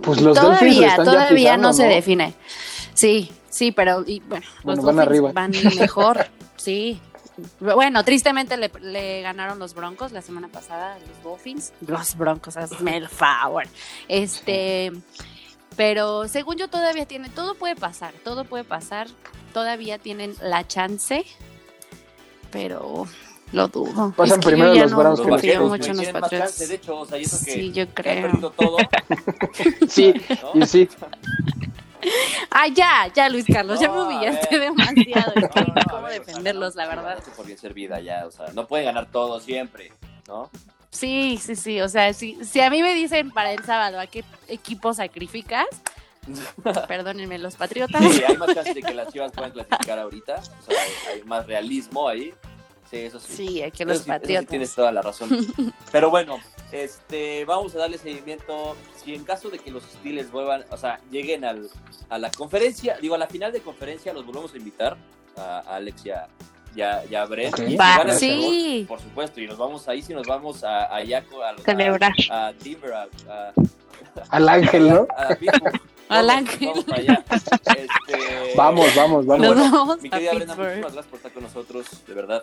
[0.03, 2.35] Pues los todavía, todavía no, se define.
[2.93, 5.31] Sí, sí, pero y, bueno, los van arriba.
[5.33, 6.27] van mejor.
[6.57, 7.01] sí,
[7.59, 11.73] bueno, tristemente le, ganaron los Broncos la semana pasada, los Dolphins.
[11.87, 13.65] Los Broncos, hazme el favor.
[14.09, 14.93] Este,
[15.77, 19.09] pero según yo todavía tiene, todo puede pasar, todo puede pasar.
[19.53, 21.25] Todavía tienen la chance,
[22.51, 23.07] pero
[23.53, 24.13] lo dudo.
[24.17, 26.69] Pasan primero los Browns que los mucho en los Patriots.
[26.69, 28.53] De hecho, o sea, eso que sí, yo creo.
[28.57, 28.79] Todo.
[29.89, 30.15] sí,
[30.55, 30.89] y sí.
[32.51, 35.33] Ah, ya, ya, Luis Carlos, ya me humillaste demasiado.
[35.35, 37.19] Es que no, cómo defenderlos, la verdad.
[37.27, 39.93] No por bien servida ya, o sea, no pueden ganar todo siempre,
[40.29, 40.51] ¿no?
[40.91, 44.07] Sí, sí, sí, o sea, si, si a mí me dicen para el sábado a
[44.07, 45.67] qué equipo sacrificas,
[46.89, 48.01] perdónenme los patriotas.
[48.13, 50.77] Sí, hay más chances de que las chivas puedan clasificar ahorita, o sea,
[51.13, 52.33] hay, más realismo ahí.
[52.95, 53.33] Sí, eso sí.
[53.37, 54.49] Sí, hay que los patriotas.
[54.49, 55.31] tienes toda la razón.
[55.93, 56.39] Pero bueno,
[56.73, 58.77] este, vamos a darle seguimiento.
[59.03, 61.69] Si en caso de que los Steelers vuelvan, o sea, lleguen al,
[62.09, 64.97] a la conferencia, digo, a la final de conferencia, los volvemos a invitar
[65.37, 66.29] a, Alexia
[66.75, 67.57] ya, ya Brent.
[68.19, 68.85] sí.
[68.89, 72.53] por supuesto, y nos vamos ahí, si nos vamos a, a Yaco, a, a, a
[72.55, 73.09] Timber, a,
[74.31, 75.07] al Ángel, ¿no?
[76.09, 76.69] Al Ángel.
[76.69, 77.25] Vamos, allá.
[77.31, 79.57] Este, vamos, vamos, vamos.
[79.57, 82.43] vamos mi querida Brenda, muchísimas gracias por estar con nosotros, de verdad.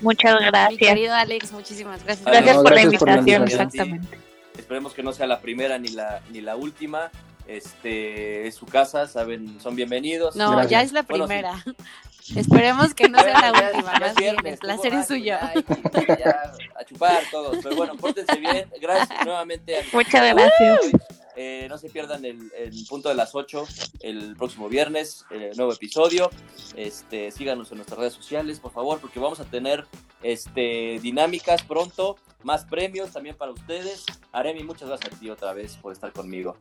[0.00, 0.70] Muchas gracias.
[0.70, 2.26] Mi querido Alex, muchísimas gracias.
[2.26, 4.18] Gracias, por, la invitación, exactamente.
[4.56, 7.10] Esperemos que no sea la primera ni la, ni la última.
[7.46, 10.34] Este, es su casa, saben, son bienvenidos.
[10.34, 11.64] No, ya es la primera.
[12.34, 15.36] Esperemos que no sea la última, más bien, el placer es suyo.
[15.36, 18.68] a chupar todos, pero bueno, pórtense bien.
[18.80, 19.78] Gracias nuevamente.
[19.78, 20.92] A Muchas gracias.
[21.36, 22.50] Eh, no se pierdan el,
[22.88, 23.66] punto de las 8
[24.00, 26.30] el próximo viernes, el nuevo episodio.
[26.74, 29.84] Este, síganos en nuestras redes sociales, por favor, porque vamos a tener
[30.22, 34.06] este, dinámicas pronto, más premios también para ustedes.
[34.32, 36.56] Aremi, muchas gracias a ti otra vez por estar conmigo.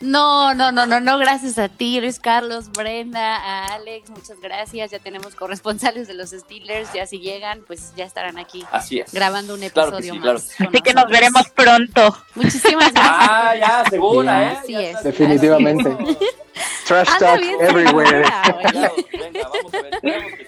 [0.00, 4.90] No, no, no, no, no, gracias a ti, Luis Carlos, Brenda, a Alex, muchas gracias.
[4.90, 9.12] Ya tenemos corresponsales de los Steelers, ya si llegan, pues ya estarán aquí Así es.
[9.12, 10.50] grabando un episodio más.
[10.60, 12.14] Así que nos veremos pronto.
[12.34, 13.28] Muchísimas gracias.
[13.30, 14.58] Ah, ya, segura, ¿eh?
[14.62, 15.02] Así es.
[15.02, 15.96] Definitivamente.
[16.86, 18.24] Trash talk everywhere.
[18.62, 20.46] venga, vamos a ver,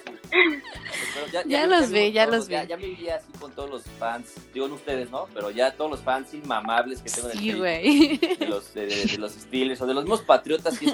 [1.47, 2.55] ya, los vi, ya los vi.
[2.67, 5.27] Ya, me vi así con todos los fans, digo no ustedes, ¿no?
[5.33, 9.81] Pero ya todos los fans inmamables que tengo en el de los, de, los Steelers
[9.81, 10.87] o de los mismos patriotas que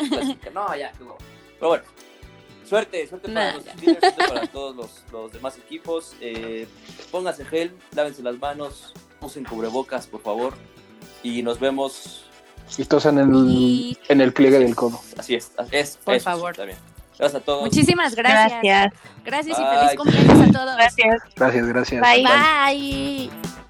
[0.53, 1.83] No, ya, Pero bueno,
[2.67, 6.15] suerte, suerte para los Steelers, suerte para todos los, los demás equipos.
[6.21, 6.67] Eh,
[7.11, 10.53] pónganse gel, lávense las manos, usen cubrebocas, por favor.
[11.23, 12.25] Y nos vemos.
[12.77, 14.99] Y tosan en el, en el pliegue del codo.
[15.17, 16.55] Así es, es por favor.
[16.55, 16.94] También.
[17.17, 17.61] Gracias a todos.
[17.61, 18.61] Muchísimas gracias.
[18.61, 18.93] Gracias.
[19.23, 20.75] Gracias y feliz cumpleaños a todos.
[20.75, 21.21] Gracias.
[21.35, 22.01] Gracias, gracias.
[22.01, 22.23] Bye.
[22.23, 23.64] Bye.